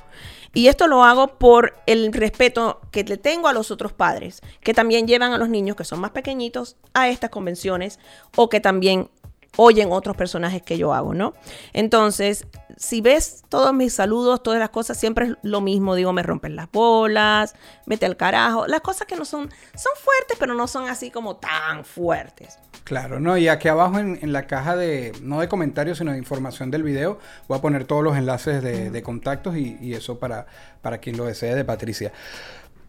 Y 0.53 0.67
esto 0.67 0.87
lo 0.87 1.03
hago 1.03 1.37
por 1.37 1.75
el 1.85 2.13
respeto 2.13 2.79
que 2.91 3.03
le 3.03 3.17
tengo 3.17 3.49
a 3.49 3.53
los 3.53 3.71
otros 3.71 3.91
padres, 3.91 4.41
que 4.61 4.73
también 4.73 5.05
llevan 5.05 5.33
a 5.33 5.37
los 5.37 5.49
niños 5.49 5.75
que 5.75 5.83
son 5.83 5.99
más 5.99 6.11
pequeñitos 6.11 6.77
a 6.93 7.09
estas 7.09 7.29
convenciones 7.29 7.99
o 8.35 8.49
que 8.49 8.61
también 8.61 9.09
oyen 9.57 9.91
otros 9.91 10.15
personajes 10.15 10.62
que 10.62 10.77
yo 10.77 10.93
hago, 10.93 11.13
¿no? 11.13 11.33
Entonces, 11.73 12.45
si 12.77 13.01
ves 13.01 13.43
todos 13.49 13.73
mis 13.73 13.93
saludos, 13.93 14.41
todas 14.41 14.59
las 14.59 14.69
cosas, 14.69 14.97
siempre 14.97 15.25
es 15.27 15.33
lo 15.41 15.62
mismo, 15.62 15.95
digo, 15.95 16.13
me 16.13 16.23
rompen 16.23 16.55
las 16.55 16.71
bolas, 16.71 17.55
vete 17.85 18.05
al 18.05 18.15
carajo, 18.15 18.67
las 18.67 18.81
cosas 18.81 19.05
que 19.05 19.15
no 19.15 19.25
son, 19.25 19.49
son 19.75 19.91
fuertes, 19.95 20.38
pero 20.39 20.53
no 20.53 20.67
son 20.67 20.88
así 20.88 21.12
como 21.12 21.35
tan 21.38 21.83
fuertes. 21.83 22.57
Claro, 22.83 23.19
¿no? 23.19 23.38
Y 23.38 23.47
aquí 23.47 23.67
abajo 23.67 23.99
en, 23.99 24.17
en 24.21 24.33
la 24.33 24.47
caja 24.47 24.75
de, 24.75 25.12
no 25.21 25.41
de 25.41 25.47
comentarios, 25.47 25.97
sino 25.97 26.12
de 26.12 26.17
información 26.17 26.71
del 26.71 26.83
video, 26.83 27.19
voy 27.47 27.57
a 27.57 27.62
poner 27.62 27.85
todos 27.85 28.03
los 28.03 28.17
enlaces 28.17 28.63
de, 28.63 28.89
de 28.91 29.03
contactos 29.03 29.57
y, 29.57 29.77
y 29.81 29.93
eso 29.93 30.19
para, 30.19 30.47
para 30.81 30.99
quien 30.99 31.17
lo 31.17 31.25
desee 31.25 31.55
de 31.55 31.65
Patricia. 31.65 32.13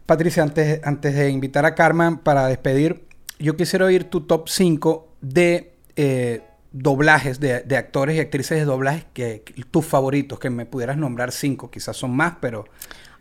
Patricia, 0.05 0.43
antes, 0.43 0.81
antes 0.83 1.15
de 1.15 1.29
invitar 1.29 1.65
a 1.65 1.75
Carmen 1.75 2.17
para 2.17 2.47
despedir, 2.47 3.05
yo 3.39 3.55
quisiera 3.55 3.85
oír 3.85 4.05
tu 4.05 4.21
top 4.21 4.49
5 4.49 5.07
de 5.21 5.73
eh, 5.95 6.43
doblajes, 6.71 7.39
de, 7.39 7.61
de 7.61 7.77
actores 7.77 8.15
y 8.15 8.19
actrices 8.19 8.57
de 8.59 8.65
doblajes, 8.65 9.05
que, 9.13 9.43
que- 9.43 9.63
tus 9.63 9.85
favoritos, 9.85 10.39
que 10.39 10.49
me 10.49 10.65
pudieras 10.65 10.97
nombrar 10.97 11.31
5, 11.31 11.69
quizás 11.71 11.97
son 11.97 12.11
más, 12.15 12.35
pero... 12.41 12.65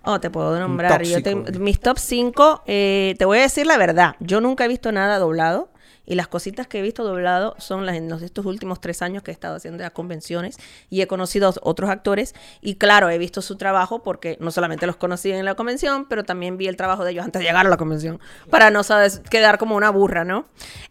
Oh, 0.02 0.18
te 0.18 0.30
puedo 0.30 0.58
nombrar. 0.58 1.02
Yo 1.02 1.22
te- 1.22 1.32
cinco. 1.32 1.52
mis 1.58 1.78
top 1.78 1.98
5, 1.98 2.62
te 2.66 3.16
voy 3.24 3.38
a 3.38 3.42
decir 3.42 3.66
la 3.66 3.76
verdad. 3.76 4.16
Yo 4.20 4.40
nunca 4.40 4.64
he 4.64 4.68
visto 4.68 4.92
nada 4.92 5.18
doblado. 5.18 5.70
Y 6.10 6.16
las 6.16 6.26
cositas 6.26 6.66
que 6.66 6.80
he 6.80 6.82
visto 6.82 7.04
doblado 7.04 7.54
son 7.58 7.86
las 7.86 7.94
en 7.94 8.08
los, 8.08 8.20
estos 8.20 8.44
últimos 8.44 8.80
tres 8.80 9.00
años 9.00 9.22
que 9.22 9.30
he 9.30 9.32
estado 9.32 9.54
haciendo 9.54 9.80
las 9.80 9.92
convenciones 9.92 10.56
y 10.88 11.02
he 11.02 11.06
conocido 11.06 11.48
a 11.48 11.54
otros 11.62 11.88
actores. 11.88 12.34
Y 12.60 12.74
claro, 12.74 13.10
he 13.10 13.16
visto 13.16 13.42
su 13.42 13.54
trabajo 13.54 14.02
porque 14.02 14.36
no 14.40 14.50
solamente 14.50 14.88
los 14.88 14.96
conocí 14.96 15.30
en 15.30 15.44
la 15.44 15.54
convención, 15.54 16.06
pero 16.08 16.24
también 16.24 16.56
vi 16.56 16.66
el 16.66 16.74
trabajo 16.74 17.04
de 17.04 17.12
ellos 17.12 17.24
antes 17.24 17.38
de 17.38 17.46
llegar 17.46 17.64
a 17.64 17.68
la 17.68 17.76
convención. 17.76 18.18
Para 18.50 18.72
no 18.72 18.82
sabes, 18.82 19.20
quedar 19.30 19.56
como 19.56 19.76
una 19.76 19.90
burra, 19.90 20.24
¿no? 20.24 20.46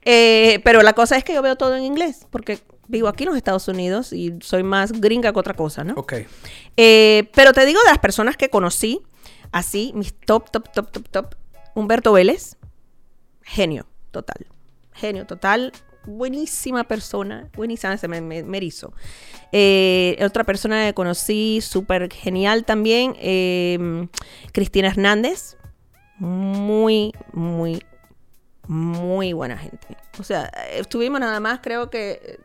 Eh, 0.05 0.61
pero 0.63 0.83
la 0.83 0.93
cosa 0.93 1.17
es 1.17 1.25
que 1.25 1.33
yo 1.33 1.41
veo 1.41 1.57
todo 1.57 1.75
en 1.75 1.83
inglés 1.83 2.25
porque 2.31 2.61
vivo 2.87 3.09
aquí 3.09 3.25
en 3.25 3.31
los 3.31 3.37
Estados 3.37 3.67
Unidos 3.67 4.13
y 4.13 4.39
soy 4.39 4.63
más 4.63 4.93
gringa 4.93 5.33
que 5.33 5.39
otra 5.39 5.53
cosa, 5.53 5.83
¿no? 5.83 5.95
Ok. 5.95 6.13
Eh, 6.77 7.29
pero 7.35 7.51
te 7.51 7.65
digo 7.65 7.81
de 7.83 7.89
las 7.89 7.99
personas 7.99 8.37
que 8.37 8.49
conocí, 8.49 9.01
así, 9.51 9.91
mis 9.95 10.13
top, 10.13 10.49
top, 10.49 10.71
top, 10.71 10.91
top, 10.91 11.09
top. 11.09 11.35
Humberto 11.75 12.13
Vélez, 12.13 12.55
genio, 13.43 13.85
total. 14.11 14.47
Genio, 14.99 15.25
total. 15.25 15.71
Buenísima 16.05 16.85
persona, 16.85 17.49
buenísima, 17.55 17.97
se 17.97 18.07
me, 18.07 18.21
me. 18.21 18.69
Eh, 19.51 20.17
otra 20.23 20.43
persona 20.43 20.85
que 20.85 20.93
conocí, 20.93 21.59
súper 21.61 22.11
genial 22.11 22.65
también, 22.65 23.15
eh, 23.19 24.07
Cristina 24.51 24.87
Hernández. 24.87 25.57
Muy, 26.17 27.13
muy, 27.33 27.83
muy 28.67 29.33
buena 29.33 29.57
gente. 29.57 29.97
O 30.19 30.23
sea, 30.23 30.45
estuvimos 30.71 31.19
nada 31.19 31.39
más, 31.39 31.59
creo 31.61 31.89
que 31.89 32.39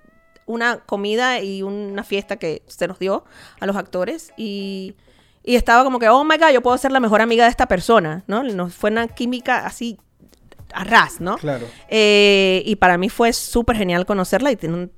una 0.46 0.78
comida 0.78 1.40
y 1.40 1.62
una 1.62 2.04
fiesta 2.04 2.36
que 2.36 2.62
se 2.66 2.86
nos 2.86 2.98
dio 2.98 3.24
a 3.60 3.66
los 3.66 3.76
actores 3.76 4.32
y, 4.36 4.94
y 5.42 5.56
estaba 5.56 5.84
como 5.84 5.98
que, 5.98 6.08
oh 6.08 6.24
my 6.24 6.36
god, 6.36 6.50
yo 6.52 6.62
puedo 6.62 6.76
ser 6.78 6.92
la 6.92 7.00
mejor 7.00 7.20
amiga 7.20 7.44
de 7.44 7.50
esta 7.50 7.66
persona, 7.66 8.24
¿no? 8.26 8.42
Nos 8.42 8.74
fue 8.74 8.90
una 8.90 9.08
química 9.08 9.66
así 9.66 9.98
a 10.74 10.84
ras, 10.84 11.20
¿no? 11.20 11.36
Claro. 11.38 11.66
Eh, 11.88 12.62
y 12.66 12.76
para 12.76 12.98
mí 12.98 13.08
fue 13.08 13.32
súper 13.32 13.76
genial 13.76 14.06
conocerla 14.06 14.50
y 14.52 14.56
tiene 14.56 14.74
una 14.76 14.88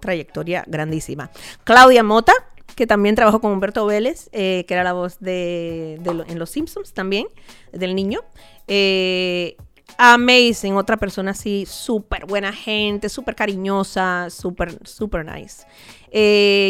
trayectoria 0.00 0.64
grandísima. 0.66 1.30
Claudia 1.64 2.02
Mota, 2.02 2.32
que 2.76 2.86
también 2.86 3.14
trabajó 3.14 3.40
con 3.40 3.52
Humberto 3.52 3.86
Vélez, 3.86 4.28
eh, 4.32 4.64
que 4.66 4.74
era 4.74 4.82
la 4.84 4.92
voz 4.92 5.18
de, 5.20 5.98
de 6.00 6.14
lo- 6.14 6.24
en 6.26 6.38
Los 6.38 6.50
Simpsons 6.50 6.92
también, 6.92 7.26
del 7.72 7.94
niño. 7.94 8.20
Eh, 8.68 9.56
amazing, 9.98 10.76
otra 10.76 10.96
persona 10.96 11.32
así, 11.32 11.66
súper 11.66 12.26
buena 12.26 12.52
gente, 12.52 13.08
súper 13.08 13.34
cariñosa, 13.34 14.28
súper, 14.30 14.78
súper 14.86 15.24
nice. 15.24 15.64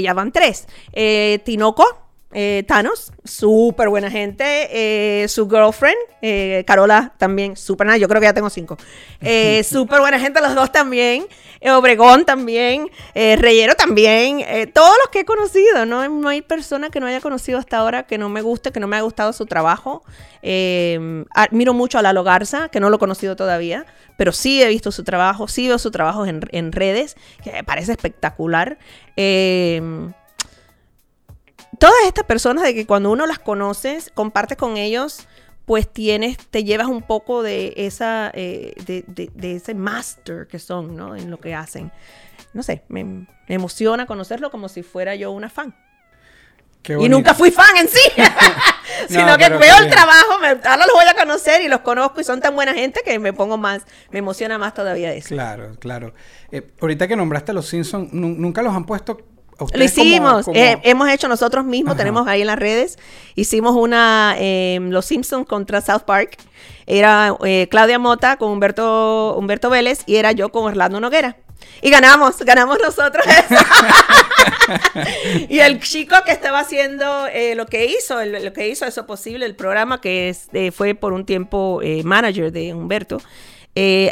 Ya 0.02 0.12
van 0.14 0.32
tres. 0.32 0.66
Tinoco, 1.44 1.84
eh, 2.34 2.64
Thanos, 2.66 3.12
súper 3.24 3.88
buena 3.88 4.10
gente. 4.10 4.44
eh, 4.70 5.28
su 5.28 5.48
girlfriend, 5.48 5.96
eh, 6.20 6.64
Carola, 6.66 7.12
también, 7.16 7.56
súper 7.56 7.86
nada. 7.86 7.96
Yo 7.96 8.08
creo 8.08 8.20
que 8.20 8.26
ya 8.26 8.34
tengo 8.34 8.50
cinco. 8.50 8.76
Eh, 9.20 9.62
súper 9.68 10.00
buena 10.00 10.18
gente, 10.18 10.40
los 10.40 10.54
dos 10.54 10.72
también. 10.72 11.26
Obregón 11.66 12.26
también. 12.26 12.90
Reyero 13.14 13.74
también. 13.74 14.44
todos 14.74 14.94
los 15.02 15.08
que 15.10 15.20
he 15.20 15.24
conocido. 15.24 15.86
¿no? 15.86 16.06
no 16.08 16.28
hay 16.28 16.42
persona 16.42 16.90
que 16.90 17.00
no 17.00 17.06
haya 17.06 17.20
conocido 17.20 17.58
hasta 17.58 17.78
ahora 17.78 18.02
que 18.02 18.18
no 18.18 18.28
me 18.28 18.42
guste, 18.42 18.70
que 18.70 18.80
no 18.80 18.86
me 18.86 18.96
haya 18.96 19.04
gustado 19.04 19.32
su 19.32 19.46
trabajo. 19.46 20.02
Admiro 20.42 21.72
mucho 21.72 21.98
a 21.98 22.02
Lalo 22.02 22.22
Garza, 22.22 22.68
que 22.68 22.80
no 22.80 22.90
lo 22.90 22.96
he 22.96 22.98
conocido 22.98 23.34
todavía, 23.34 23.86
pero 24.18 24.32
sí 24.32 24.62
he 24.62 24.68
visto 24.68 24.92
su 24.92 25.04
trabajo, 25.04 25.48
sí 25.48 25.68
veo 25.68 25.78
su 25.78 25.90
trabajo 25.90 26.26
en, 26.26 26.42
en 26.50 26.70
redes, 26.72 27.16
que 27.42 27.52
me 27.52 27.64
parece 27.64 27.92
espectacular. 27.92 28.76
Eh, 29.16 29.80
todas 31.78 31.94
estas 32.06 32.24
personas 32.24 32.64
de 32.64 32.74
que 32.74 32.86
cuando 32.86 33.10
uno 33.10 33.26
las 33.26 33.38
conoces, 33.38 34.10
compartes 34.14 34.56
con 34.56 34.76
ellos, 34.76 35.26
pues 35.66 35.90
tienes, 35.90 36.36
te 36.50 36.62
llevas 36.64 36.88
un 36.88 37.02
poco 37.02 37.42
de 37.42 37.72
esa, 37.76 38.30
eh, 38.34 38.74
de, 38.86 39.04
de- 39.06 39.30
de 39.34 39.56
ese 39.56 39.74
master 39.74 40.46
que 40.46 40.58
son, 40.58 40.94
¿no? 40.94 41.16
En 41.16 41.30
lo 41.30 41.38
que 41.38 41.54
hacen. 41.54 41.90
No 42.52 42.62
sé, 42.62 42.82
me, 42.88 43.02
me 43.04 43.26
emociona 43.48 44.06
conocerlo 44.06 44.50
como 44.50 44.68
si 44.68 44.82
fuera 44.82 45.14
yo 45.14 45.30
una 45.30 45.48
fan. 45.48 45.74
Qué 46.82 46.98
Y 47.00 47.08
nunca 47.08 47.32
fui 47.32 47.50
fan 47.50 47.74
en 47.78 47.88
sí, 47.88 47.98
sino 49.08 49.26
No, 49.26 49.38
que 49.38 49.48
veo 49.48 49.78
el 49.78 49.88
trabajo, 49.88 50.38
me, 50.38 50.48
ahora 50.48 50.76
los 50.84 50.92
voy 50.94 51.06
a 51.08 51.14
conocer 51.14 51.62
y 51.62 51.68
los 51.68 51.80
conozco 51.80 52.20
y 52.20 52.24
son 52.24 52.42
tan 52.42 52.54
buena 52.54 52.74
gente 52.74 53.00
que 53.02 53.18
me 53.18 53.32
pongo 53.32 53.56
más, 53.56 53.84
me 54.10 54.18
emociona 54.18 54.58
más 54.58 54.74
todavía 54.74 55.14
eso. 55.14 55.28
Claro, 55.30 55.76
claro. 55.80 56.12
Eh, 56.52 56.72
ahorita 56.78 57.08
que 57.08 57.16
nombraste 57.16 57.52
a 57.52 57.54
los 57.54 57.66
Simpsons, 57.68 58.12
nu- 58.12 58.34
nunca 58.36 58.60
los 58.60 58.74
han 58.74 58.84
puesto 58.84 59.18
Lo 59.58 59.66
como- 59.66 59.84
hicimos, 59.84 60.44
como- 60.46 60.56
eh, 60.56 60.78
hemos 60.82 61.08
hecho 61.10 61.28
nosotros 61.28 61.64
mismos, 61.64 61.92
Ajá. 61.92 61.98
tenemos 61.98 62.26
ahí 62.26 62.40
en 62.40 62.46
las 62.48 62.58
redes, 62.58 62.98
hicimos 63.36 63.74
una, 63.76 64.34
eh, 64.38 64.78
Los 64.82 65.06
Simpsons 65.06 65.46
contra 65.46 65.80
South 65.80 66.02
Park, 66.06 66.36
era 66.86 67.36
eh, 67.44 67.68
Claudia 67.70 67.98
Mota 67.98 68.36
con 68.36 68.50
Humberto, 68.50 69.34
Humberto 69.38 69.70
Vélez 69.70 70.02
y 70.06 70.16
era 70.16 70.32
yo 70.32 70.50
con 70.50 70.64
Orlando 70.64 71.00
Noguera. 71.00 71.36
Y 71.80 71.90
ganamos, 71.90 72.38
ganamos 72.40 72.78
nosotros 72.82 73.24
eso. 73.26 73.54
y 75.48 75.58
el 75.60 75.80
chico 75.80 76.16
que 76.24 76.32
estaba 76.32 76.60
haciendo 76.60 77.26
eh, 77.28 77.54
lo 77.54 77.66
que 77.66 77.86
hizo, 77.86 78.20
el- 78.20 78.44
lo 78.44 78.52
que 78.52 78.68
hizo 78.68 78.84
eso 78.86 79.06
posible, 79.06 79.46
el 79.46 79.54
programa 79.54 80.00
que 80.00 80.28
es, 80.28 80.48
eh, 80.52 80.72
fue 80.72 80.94
por 80.94 81.12
un 81.12 81.24
tiempo 81.24 81.80
eh, 81.82 82.02
manager 82.04 82.52
de 82.52 82.74
Humberto, 82.74 83.20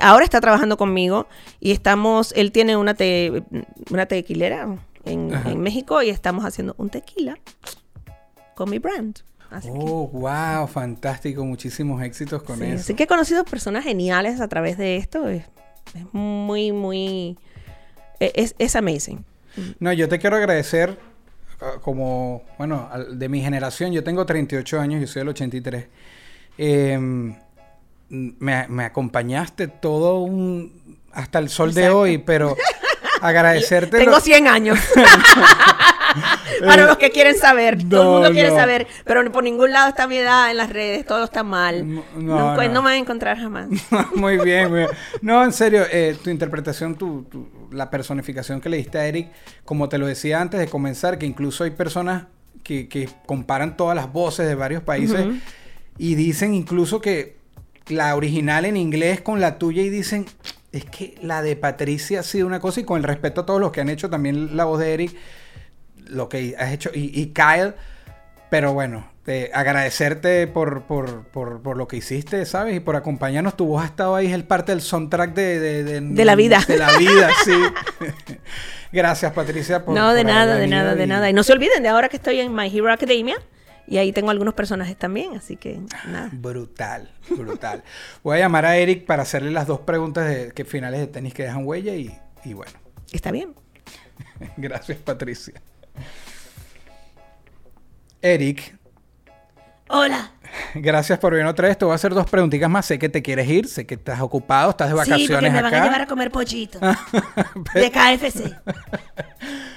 ahora 0.01 0.25
está 0.25 0.41
trabajando 0.41 0.77
conmigo 0.77 1.27
y 1.61 1.73
estamos, 1.73 2.33
él 2.37 2.53
tiene 2.53 2.77
una, 2.77 2.95
te- 2.95 3.43
una 3.91 4.07
tequilera 4.07 4.69
en, 5.05 5.61
México 5.61 6.03
y 6.03 6.11
estamos 6.11 6.45
haciendo 6.45 6.75
un 6.79 6.91
tequila 6.91 7.39
con 8.55 8.71
mi 8.71 8.79
brand. 8.79 9.19
Así 9.51 9.69
que- 9.69 9.75
Oh, 9.77 10.09
wow, 10.09 10.67
fantástico. 10.67 11.45
Muchísimos 11.45 12.03
éxitos 12.03 12.43
con 12.43 12.59
Sí, 12.59 12.65
eso. 12.65 12.75
Así 12.77 12.95
que 12.95 13.05
he 13.05 13.07
conocido 13.07 13.45
personas 13.45 13.85
geniales 13.85 14.41
a 14.41 14.49
través 14.49 14.79
de 14.79 14.97
esto. 14.97 15.29
Es, 15.29 15.45
es 15.95 16.05
muy, 16.13 16.73
muy. 16.73 17.39
e- 18.19 18.33
Es, 18.35 18.55
es 18.59 18.77
amazing. 18.77 19.25
No, 19.79 19.93
yo 19.93 20.09
te 20.09 20.19
quiero 20.19 20.37
agradecer 20.37 20.99
ah, 21.61 21.73
como, 21.83 22.43
bueno, 22.57 22.89
de 23.11 23.29
mi 23.29 23.43
generación, 23.43 23.93
yo 23.93 24.03
tengo 24.03 24.25
38 24.25 24.81
años, 24.81 25.01
yo 25.03 25.07
soy 25.07 25.21
del 25.21 25.29
83. 25.29 25.87
Eh, 26.57 26.99
me, 28.09 28.69
me 28.69 28.85
acompañaste 28.85 29.69
todo 29.69 30.21
un, 30.21 30.99
hasta 31.13 31.39
el 31.39 31.49
sol 31.49 31.75
de 31.75 31.91
hoy, 31.91 32.19
pero 32.19 32.57
agradecerte. 33.23 33.99
Tengo 33.99 34.13
lo- 34.13 34.21
100 34.21 34.49
años. 34.49 34.79
Para 36.65 36.87
los 36.87 36.97
que 36.99 37.11
quieren 37.11 37.37
saber. 37.37 37.79
Todo 37.89 38.03
el 38.03 38.09
mundo 38.09 38.31
quiere 38.33 38.51
no. 38.51 38.57
saber. 38.57 38.87
Pero 39.05 39.31
por 39.33 39.43
ningún 39.43 39.73
lado 39.73 39.89
está 39.89 40.07
mi 40.07 40.17
edad 40.19 40.51
en 40.51 40.57
las 40.59 40.71
redes. 40.71 41.07
Todo 41.07 41.25
está 41.25 41.43
mal. 41.43 41.89
No, 41.95 42.05
No, 42.17 42.55
pues, 42.55 42.69
me 42.71 42.75
van 42.77 42.87
a 42.89 42.97
encontrar 42.97 43.39
jamás. 43.39 43.69
muy 44.15 44.37
bien, 44.39 44.69
muy 44.71 44.81
bien. 44.81 44.91
No, 45.23 45.43
en 45.45 45.53
serio, 45.53 45.85
eh, 45.91 46.17
tu 46.23 46.31
interpretación, 46.31 46.95
tu, 46.97 47.23
tu- 47.25 47.49
la 47.73 47.89
personificación 47.91 48.61
que 48.61 48.69
le 48.69 48.77
diste 48.77 48.99
a 48.99 49.07
Eric, 49.07 49.31
como 49.65 49.89
te 49.89 49.99
lo 49.99 50.07
decía 50.07 50.41
antes 50.41 50.61
de 50.61 50.69
comenzar, 50.69 51.19
que 51.19 51.27
incluso 51.27 51.65
hay 51.65 51.71
personas 51.71 52.25
que, 52.63 52.89
que 52.89 53.09
comparan 53.27 53.77
todas 53.77 53.97
las 53.97 54.13
voces 54.13 54.47
de 54.47 54.55
varios 54.55 54.83
países 54.83 55.27
y 55.99 56.15
dicen 56.15 56.55
incluso 56.55 57.01
que 57.01 57.42
la 57.89 58.15
original 58.17 58.65
en 58.65 58.77
inglés 58.77 59.21
con 59.21 59.41
la 59.41 59.59
tuya 59.59 59.83
y 59.83 59.91
dicen, 59.91 60.27
es 60.73 60.85
que 60.85 61.17
la 61.23 61.43
de 61.43 61.57
Patricia 61.57 62.21
ha 62.21 62.23
sido 62.23 62.47
una 62.47 62.61
cosa 62.61 62.81
y 62.81 62.85
con 62.85 62.99
el 62.99 63.05
respeto 63.05 63.43
a 63.43 63.47
todos 63.47 63.61
los 63.61 63.73
que 63.73 63.81
han 63.81 63.89
hecho 63.89 64.11
también 64.11 64.57
la 64.57 64.65
voz 64.65 64.81
de 64.81 64.95
Eric, 64.95 65.17
lo 66.07 66.29
que 66.29 66.55
has 66.59 66.73
hecho, 66.73 66.91
y, 66.95 67.19
y 67.21 67.27
Kyle, 67.27 67.75
pero 68.51 68.73
bueno, 68.73 69.13
eh, 69.25 69.53
agradecerte 69.55 70.49
por, 70.49 70.83
por, 70.83 71.25
por, 71.29 71.63
por 71.63 71.77
lo 71.77 71.87
que 71.87 71.97
hiciste, 71.97 72.45
¿sabes? 72.45 72.75
Y 72.75 72.81
por 72.81 72.97
acompañarnos. 72.97 73.57
Tu 73.57 73.65
voz 73.65 73.85
ha 73.85 73.87
estado 73.87 74.17
ahí, 74.17 74.33
es 74.33 74.43
parte 74.43 74.73
del 74.73 74.81
soundtrack 74.81 75.33
de... 75.33 75.61
De, 75.61 76.01
De 76.01 76.25
la 76.25 76.35
vida. 76.35 76.61
De 76.67 76.77
la 76.77 76.97
vida, 76.99 77.31
sí. 77.45 77.53
Gracias, 78.93 79.33
Patricia. 79.33 79.85
Por, 79.85 79.95
no, 79.95 80.13
de 80.13 80.25
nada, 80.25 80.57
de 80.57 80.67
nada, 80.67 80.97
de 80.97 81.07
nada. 81.07 81.31
Y 81.31 81.33
no 81.33 81.45
se 81.45 81.53
olviden 81.53 81.85
de 81.85 81.89
ahora 81.89 82.09
que 82.09 82.17
estoy 82.17 82.41
en 82.41 82.53
My 82.53 82.67
Hero 82.67 82.93
Academia. 82.93 83.37
Y 83.93 83.99
ahí 83.99 84.11
tengo 84.11 84.31
algunos 84.31 84.55
personajes 84.55 84.97
también. 84.97 85.37
Así 85.37 85.57
que 85.59 85.79
nada. 86.07 86.31
Brutal, 86.33 87.11
brutal. 87.29 87.85
Voy 88.23 88.39
a 88.39 88.41
llamar 88.41 88.65
a 88.65 88.79
Eric 88.79 89.05
para 89.05 89.23
hacerle 89.23 89.51
las 89.51 89.67
dos 89.67 89.81
preguntas 89.81 90.27
de 90.27 90.51
que 90.53 90.65
finales 90.65 90.99
de 91.01 91.09
tenis 91.09 91.35
que 91.35 91.43
dejan 91.43 91.67
huella 91.67 91.95
y, 91.95 92.19
y 92.43 92.55
bueno. 92.55 92.73
Está 93.13 93.31
bien. 93.31 93.55
Gracias, 94.57 94.97
Patricia. 94.97 95.61
Eric, 98.23 98.79
Hola. 99.89 100.31
gracias 100.75 101.19
por 101.19 101.35
venir 101.35 101.47
otra 101.47 101.69
vez. 101.69 101.77
Te 101.77 101.85
voy 101.85 101.93
a 101.93 101.97
hacer 101.97 102.15
dos 102.15 102.31
preguntitas 102.31 102.71
más. 102.71 102.87
Sé 102.87 102.99
que 102.99 103.11
te 103.11 103.21
quieres 103.21 103.47
ir, 103.47 103.69
sé 103.69 103.85
que 103.85 103.97
estás 103.97 104.23
ocupado, 104.23 104.71
estás 104.71 104.89
de 104.89 104.95
Sí, 105.05 105.11
vacaciones 105.11 105.31
porque 105.31 105.51
me 105.51 105.63
van 105.63 105.75
a 105.75 105.85
llevar 105.85 106.01
a 106.01 106.07
comer 106.07 106.31
pollito. 106.31 106.79
de 107.75 107.91
KFC. 107.91 108.57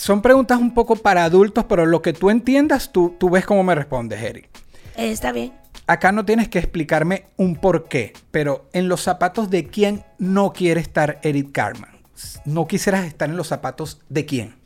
Son 0.00 0.22
preguntas 0.22 0.58
un 0.58 0.72
poco 0.72 0.96
para 0.96 1.24
adultos, 1.24 1.66
pero 1.68 1.84
lo 1.84 2.00
que 2.00 2.14
tú 2.14 2.30
entiendas, 2.30 2.90
tú, 2.90 3.16
tú 3.20 3.28
ves 3.28 3.44
cómo 3.44 3.62
me 3.62 3.74
respondes, 3.74 4.22
Eric. 4.22 4.48
Eh, 4.96 5.10
Está 5.10 5.30
bien. 5.30 5.52
Acá 5.86 6.10
no 6.10 6.24
tienes 6.24 6.48
que 6.48 6.58
explicarme 6.58 7.26
un 7.36 7.54
por 7.54 7.86
qué, 7.86 8.14
pero 8.30 8.70
en 8.72 8.88
los 8.88 9.02
zapatos 9.02 9.50
de 9.50 9.66
quién 9.66 10.02
no 10.16 10.54
quiere 10.54 10.80
estar 10.80 11.20
Eric 11.22 11.52
Carman. 11.52 12.00
No 12.46 12.66
quisieras 12.66 13.04
estar 13.04 13.28
en 13.28 13.36
los 13.36 13.48
zapatos 13.48 14.00
de 14.08 14.24
quién. 14.24 14.56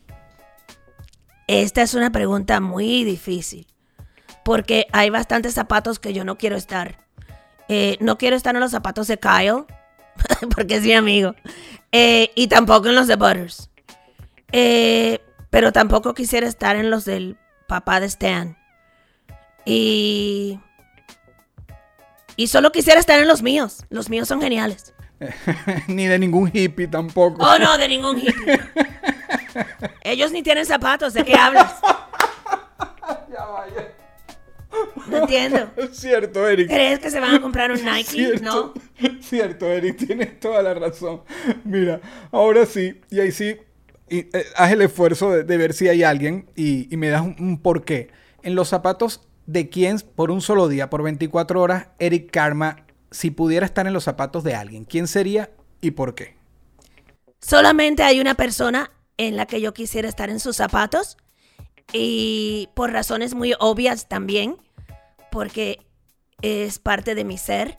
Esta 1.49 1.83
es 1.83 1.95
una 1.95 2.13
pregunta 2.13 2.61
muy 2.61 3.03
difícil. 3.03 3.67
Porque 4.45 4.87
hay 4.93 5.11
bastantes 5.11 5.55
zapatos 5.55 5.99
que 5.99 6.13
yo 6.13 6.25
no 6.25 6.39
quiero 6.39 6.55
estar. 6.55 7.05
Eh, 7.69 7.97
no 7.99 8.19
quiero 8.19 8.37
estar 8.37 8.55
en 8.55 8.61
los 8.61 8.71
zapatos 8.71 9.09
de 9.09 9.19
Kyle. 9.19 9.65
porque 10.55 10.77
es 10.77 10.83
mi 10.83 10.93
amigo. 10.93 11.35
Eh, 11.91 12.31
y 12.37 12.47
tampoco 12.47 12.87
en 12.87 12.95
los 12.95 13.09
de 13.09 13.17
Butters. 13.17 13.69
Eh, 14.57 15.24
pero 15.55 15.71
tampoco 15.71 16.15
quisiera 16.15 16.49
estar 16.49 16.75
en 16.75 16.91
los 16.91 17.05
del 17.05 17.37
papá 17.69 18.01
de 18.01 18.07
Stan. 18.07 18.59
Y. 19.65 20.59
Y 22.35 22.49
solo 22.49 22.73
quisiera 22.73 22.99
estar 22.99 23.21
en 23.21 23.29
los 23.29 23.41
míos. 23.41 23.85
Los 23.89 24.11
míos 24.11 24.27
son 24.27 24.43
geniales. 24.43 24.95
Ni 25.87 26.09
de 26.09 26.19
ningún 26.19 26.51
hippie 26.53 26.89
tampoco. 26.89 27.41
Oh, 27.41 27.57
no, 27.61 27.79
de 27.79 27.87
ningún 27.87 28.19
hippie. 28.19 28.61
Ellos 30.03 30.33
ni 30.33 30.43
tienen 30.43 30.67
zapatos. 30.67 31.15
¿De 31.15 31.25
qué 31.25 31.37
hablas? 31.37 31.73
No 35.07 35.19
entiendo. 35.19 35.71
Es 35.77 35.97
cierto, 36.01 36.49
Eric. 36.49 36.69
¿Crees 36.69 36.99
que 36.99 37.11
se 37.11 37.21
van 37.21 37.37
a 37.37 37.41
comprar 37.41 37.71
un 37.71 37.85
Nike? 37.85 38.11
Cierto, 38.11 38.75
No. 38.99 39.21
cierto, 39.21 39.67
Eric, 39.67 39.99
tienes 39.99 40.41
toda 40.41 40.63
la 40.63 40.75
razón. 40.75 41.23
Mira, 41.63 42.01
ahora 42.33 42.67
sí, 42.67 43.01
y 43.09 43.21
ahí 43.21 43.31
sí, 43.31 43.57
eh, 44.09 44.31
haz 44.57 44.73
el 44.73 44.83
esfuerzo 44.83 45.31
de, 45.31 45.57
ver 45.57 45.73
si 45.73 45.89
hay 45.89 46.03
alguien 46.03 46.51
y, 46.57 46.93
y 46.93 46.97
me 46.97 47.09
das 47.09 47.23
un, 47.23 47.37
un 47.39 47.59
porqué. 47.61 48.11
En 48.43 48.55
los 48.55 48.69
zapatos 48.69 49.23
de 49.47 49.69
quién, 49.69 50.01
por 50.15 50.31
un 50.31 50.41
solo 50.41 50.69
día, 50.69 50.91
por 50.91 51.03
24 51.03 51.61
horas, 51.61 51.89
Eric 51.99 52.31
Karma, 52.31 52.85
si 53.11 53.31
pudiera 53.31 53.65
estar 53.67 53.87
en 53.87 53.93
los 53.93 54.05
zapatos 54.05 54.45
de 54.45 54.55
alguien, 54.55 54.85
¿quién 54.85 55.07
sería 55.07 55.51
y 55.81 55.93
por 55.93 56.15
qué? 56.15 56.37
Solamente 57.41 58.03
hay 58.03 58.21
una 58.21 58.35
persona 58.35 58.91
en 59.19 59.37
la 59.37 59.47
que 59.47 59.61
yo 59.61 59.75
quisiera 59.75 60.09
estar 60.09 60.31
en 60.31 60.41
sus 60.41 60.57
zapatos. 60.57 61.17
Y 61.93 62.71
por 62.75 62.91
razones 62.91 63.35
muy 63.35 63.55
obvias 63.59 64.09
también. 64.09 64.57
Porque 65.31 65.81
es 66.41 66.79
parte 66.79 67.15
de 67.15 67.25
mi 67.25 67.39
ser. 67.39 67.79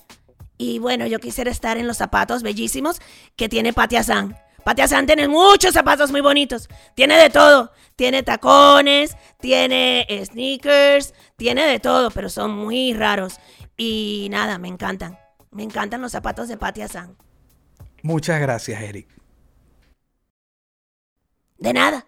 Y 0.58 0.80
bueno, 0.80 1.08
yo 1.08 1.20
quisiera 1.20 1.52
estar 1.52 1.78
en 1.78 1.88
los 1.88 1.98
zapatos 1.98 2.44
bellísimos 2.44 3.02
que 3.36 3.50
tiene 3.50 3.74
Patia 3.74 4.04
San. 4.04 4.38
Patia 4.66 4.88
San 4.88 5.06
tiene 5.06 5.28
muchos 5.28 5.76
zapatos 5.76 6.10
muy 6.10 6.22
bonitos. 6.22 6.68
Tiene 6.96 7.18
de 7.18 7.30
todo. 7.30 7.72
Tiene 7.96 8.24
tacones, 8.24 9.16
tiene 9.40 10.08
sneakers, 10.26 11.14
tiene 11.36 11.68
de 11.68 11.80
todo, 11.80 12.10
pero 12.10 12.30
son 12.30 12.50
muy 12.50 12.92
raros. 12.96 13.38
Y 13.78 14.28
nada, 14.32 14.58
me 14.58 14.68
encantan. 14.68 15.20
Me 15.52 15.62
encantan 15.62 16.02
los 16.02 16.14
zapatos 16.14 16.48
de 16.48 16.58
Patia 16.58 16.88
San. 16.88 17.16
Muchas 18.02 18.42
gracias, 18.42 18.82
Eric. 18.82 19.08
De 21.60 21.72
nada. 21.72 22.08